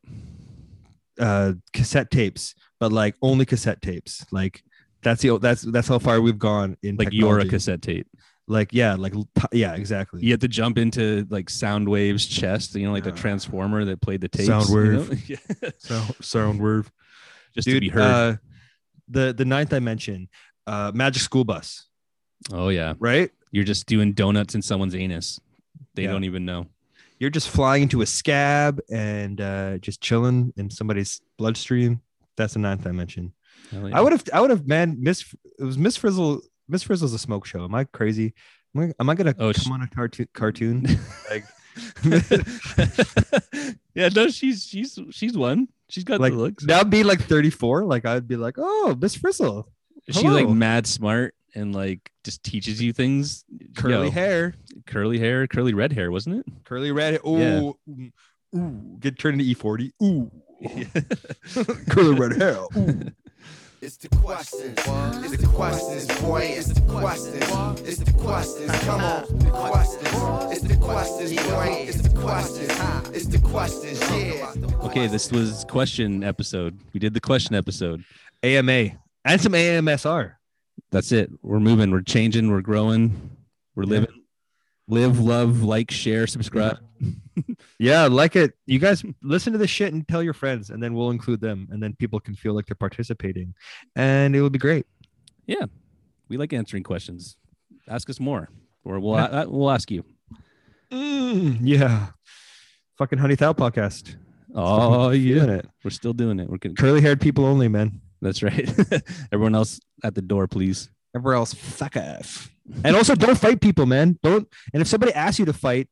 uh 1.20 1.54
cassette 1.74 2.10
tapes 2.10 2.56
but 2.80 2.92
like 2.92 3.16
only 3.22 3.46
cassette 3.46 3.82
tapes 3.82 4.26
like 4.32 4.64
that's 5.04 5.22
the 5.22 5.38
that's 5.38 5.62
that's 5.62 5.88
how 5.88 6.00
far 6.00 6.22
we've 6.22 6.40
gone 6.40 6.78
in 6.82 6.96
like 6.96 7.10
you're 7.12 7.40
a 7.40 7.46
cassette 7.46 7.82
tape. 7.82 8.08
Like 8.48 8.74
yeah 8.74 8.96
like 8.96 9.14
yeah 9.54 9.74
exactly 9.76 10.22
You 10.22 10.32
have 10.32 10.42
to 10.42 10.48
jump 10.48 10.78
into 10.78 11.26
like 11.30 11.48
Soundwave's 11.48 12.26
chest. 12.26 12.76
You 12.76 12.88
know, 12.88 12.92
like 12.94 13.04
the 13.06 13.12
Uh, 13.14 13.16
transformer 13.16 13.86
that 13.86 14.02
played 14.02 14.22
the 14.22 14.28
tapes. 14.28 14.48
you 14.50 14.54
Soundwave. 14.54 15.10
know? 15.10 15.18
Yeah. 15.64 15.70
sound 15.78 16.16
sound 16.22 16.62
wave 16.62 16.92
Just 17.56 17.68
to 17.70 17.80
be 17.80 17.90
heard. 17.90 18.02
uh 18.02 18.36
the 19.08 19.34
the 19.34 19.46
ninth 19.46 19.70
dimension 19.70 20.28
uh 20.68 20.92
magic 20.94 21.22
school 21.22 21.44
bus 21.46 21.88
oh 22.52 22.70
yeah, 22.70 22.94
right 23.00 23.32
you're 23.52 23.64
just 23.64 23.86
doing 23.86 24.14
donuts 24.14 24.56
in 24.56 24.62
someone's 24.62 24.96
anus. 24.96 25.40
They 25.96 26.04
Yeah. 26.04 26.12
don't 26.12 26.24
even 26.26 26.44
know. 26.46 26.68
you're 27.20 27.30
just 27.30 27.48
flying 27.50 27.84
into 27.84 28.02
a 28.02 28.06
scab 28.06 28.80
and 28.92 29.40
uh 29.40 29.78
just 29.78 30.02
chilling 30.02 30.52
in 30.58 30.70
somebody's 30.70 31.22
bloodstream 31.38 32.02
that's 32.36 32.54
the 32.56 32.60
ninth 32.60 32.84
dimension 32.84 33.32
yeah. 33.72 33.90
i 33.94 34.02
would 34.02 34.12
have 34.12 34.24
i 34.34 34.42
would 34.42 34.50
have 34.50 34.68
man 34.68 34.98
miss 35.00 35.24
it 35.60 35.64
was 35.64 35.78
miss 35.78 35.96
frizzle 35.96 36.42
miss 36.68 36.84
frizzle's 36.84 37.14
a 37.14 37.20
smoke 37.20 37.46
show 37.46 37.64
am 37.64 37.76
i 37.76 37.84
crazy 37.86 38.34
am 38.76 38.82
i, 38.84 38.94
am 39.00 39.10
I 39.10 39.16
gonna 39.16 39.36
Oh, 39.40 39.52
come 39.54 39.64
sh- 39.64 39.70
on 39.72 39.82
a 39.82 39.88
cartoon 39.88 40.28
cartoon 40.34 40.86
like 41.30 41.46
yeah, 43.96 44.10
no, 44.16 44.28
she's 44.30 44.64
she's 44.66 45.00
she's 45.12 45.36
one. 45.38 45.68
She's 45.90 46.04
got 46.04 46.20
like 46.20 46.34
the 46.34 46.40
looks. 46.40 46.66
that'd 46.66 46.90
be 46.92 47.04
like 47.04 47.20
34 47.22 47.86
like 47.86 48.06
i'd 48.06 48.28
be 48.28 48.36
like 48.36 48.56
oh 48.58 48.96
miss 49.00 49.16
frizzle 49.16 49.68
She's 50.10 50.24
like 50.24 50.50
mad 50.50 50.86
smart 50.86 51.34
and 51.56 51.74
like 51.74 52.12
just 52.24 52.44
teaches 52.44 52.82
you 52.82 52.94
things. 52.94 53.44
curly 53.76 54.06
Yo, 54.08 54.12
hair 54.12 54.54
curly 54.86 55.18
hair, 55.18 55.48
curly 55.48 55.74
red 55.74 55.94
hair, 55.94 56.12
wasn't 56.12 56.38
it? 56.40 56.46
curly 56.66 56.92
red 56.92 57.20
oh 57.24 57.78
Yeah. 57.88 58.08
ooh, 58.56 58.98
get 59.00 59.18
turned 59.18 59.40
into 59.42 59.56
e40 59.56 59.92
ooh 60.04 60.32
curly 61.90 62.20
red 62.20 62.34
hair 62.38 62.58
ooh. 62.78 63.02
It's 63.84 63.98
the 63.98 64.08
questions. 64.08 64.80
It's 65.26 65.42
the 65.42 65.48
questions, 65.48 66.22
boy. 66.22 66.40
It's 66.56 66.68
the 66.68 66.80
questions. 66.90 67.82
It's 67.82 67.98
the 67.98 68.14
questions. 68.14 68.72
Come 68.86 69.02
on. 69.02 69.40
The 69.40 69.50
questions. 69.50 70.54
It's 70.54 70.62
the 70.62 70.78
questions, 70.78 71.34
boy. 71.34 71.86
It's 71.90 72.02
the 72.02 72.18
questions. 72.18 73.10
It's 73.10 73.26
the 73.26 73.40
questions. 73.40 74.00
Yeah. 74.10 74.54
Okay, 74.86 75.08
this 75.08 75.34
was 75.34 75.66
question 75.68 76.24
episode. 76.24 76.80
We 76.94 77.02
did 77.02 77.14
the 77.14 77.20
question 77.20 77.56
episode. 77.58 78.06
ama 78.42 78.92
and 79.26 79.42
some 79.42 79.52
amsr 79.52 80.36
That's 80.90 81.12
it. 81.12 81.30
We're 81.42 81.60
moving. 81.60 81.92
We're 81.92 82.04
changing. 82.04 82.50
We're 82.52 82.62
growing. 82.62 83.32
We're 83.76 83.84
Yeah. 83.84 83.90
living. 83.90 84.24
Live, 84.88 85.20
love, 85.20 85.62
like, 85.62 85.92
share, 85.92 86.26
subscribe. 86.26 86.78
Yeah, 87.80 88.08
like 88.08 88.36
it. 88.36 88.54
You 88.66 88.80
guys 88.80 89.04
listen 89.22 89.54
to 89.54 89.60
this 89.60 89.70
shit 89.70 89.94
and 89.94 90.08
tell 90.08 90.22
your 90.24 90.34
friends, 90.34 90.70
and 90.70 90.82
then 90.82 90.94
we'll 90.94 91.10
include 91.12 91.42
them, 91.42 91.68
and 91.72 91.82
then 91.82 91.96
people 91.96 92.20
can 92.20 92.36
feel 92.36 92.54
like 92.54 92.66
they're 92.68 92.76
participating, 92.76 93.54
and 93.96 94.36
it 94.36 94.42
will 94.42 94.50
be 94.50 94.60
great. 94.60 94.86
Yeah, 95.48 95.66
we 96.30 96.38
like 96.38 96.54
answering 96.54 96.84
questions. 96.84 97.36
Ask 97.88 98.10
us 98.10 98.20
more, 98.20 98.50
or 98.86 99.00
we'll 99.00 99.16
uh, 99.16 99.46
we'll 99.48 99.72
ask 99.72 99.90
you. 99.92 100.06
Mm, 100.92 101.58
yeah, 101.62 102.08
fucking 102.98 103.20
Hundy 103.20 103.38
Thou 103.38 103.54
podcast. 103.54 104.16
Oh 104.56 105.06
Fucking 105.10 105.22
yeah, 105.22 105.34
doing 105.36 105.50
it. 105.50 105.68
we're 105.84 105.90
still 105.92 106.14
doing 106.14 106.40
it. 106.40 106.50
We're 106.50 106.58
gonna, 106.58 106.76
Curly 106.76 107.02
haired 107.02 107.20
people 107.20 107.46
only, 107.46 107.68
man. 107.68 108.00
that's 108.22 108.44
right. 108.44 108.70
Everyone 109.32 109.56
else 109.56 109.80
at 110.04 110.14
the 110.16 110.22
door, 110.22 110.48
please. 110.48 110.90
Everywhere 111.16 111.36
else, 111.36 111.54
fuck 111.54 111.98
off. 111.98 112.50
And 112.84 112.96
also, 112.96 113.16
don't 113.16 113.38
fight 113.38 113.60
people, 113.62 113.86
man. 113.86 114.18
Don't. 114.24 114.48
And 114.74 114.82
if 114.82 114.88
somebody 114.88 115.14
asks 115.14 115.40
you 115.40 115.46
to 115.46 115.54
fight, 115.54 115.90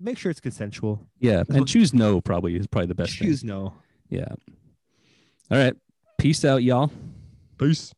make 0.00 0.18
sure 0.18 0.30
it's 0.30 0.40
consensual. 0.40 1.06
Yeah, 1.18 1.44
and 1.48 1.68
choose 1.68 1.94
no. 1.94 2.20
Probably 2.20 2.56
is 2.56 2.66
probably 2.66 2.86
the 2.86 2.94
best. 2.94 3.18
thing. 3.18 3.28
Choose 3.28 3.44
no. 3.44 3.74
Yeah. 4.08 4.28
All 5.50 5.58
right. 5.58 5.74
Peace 6.18 6.44
out, 6.44 6.62
y'all. 6.62 6.90
Peace. 7.58 7.92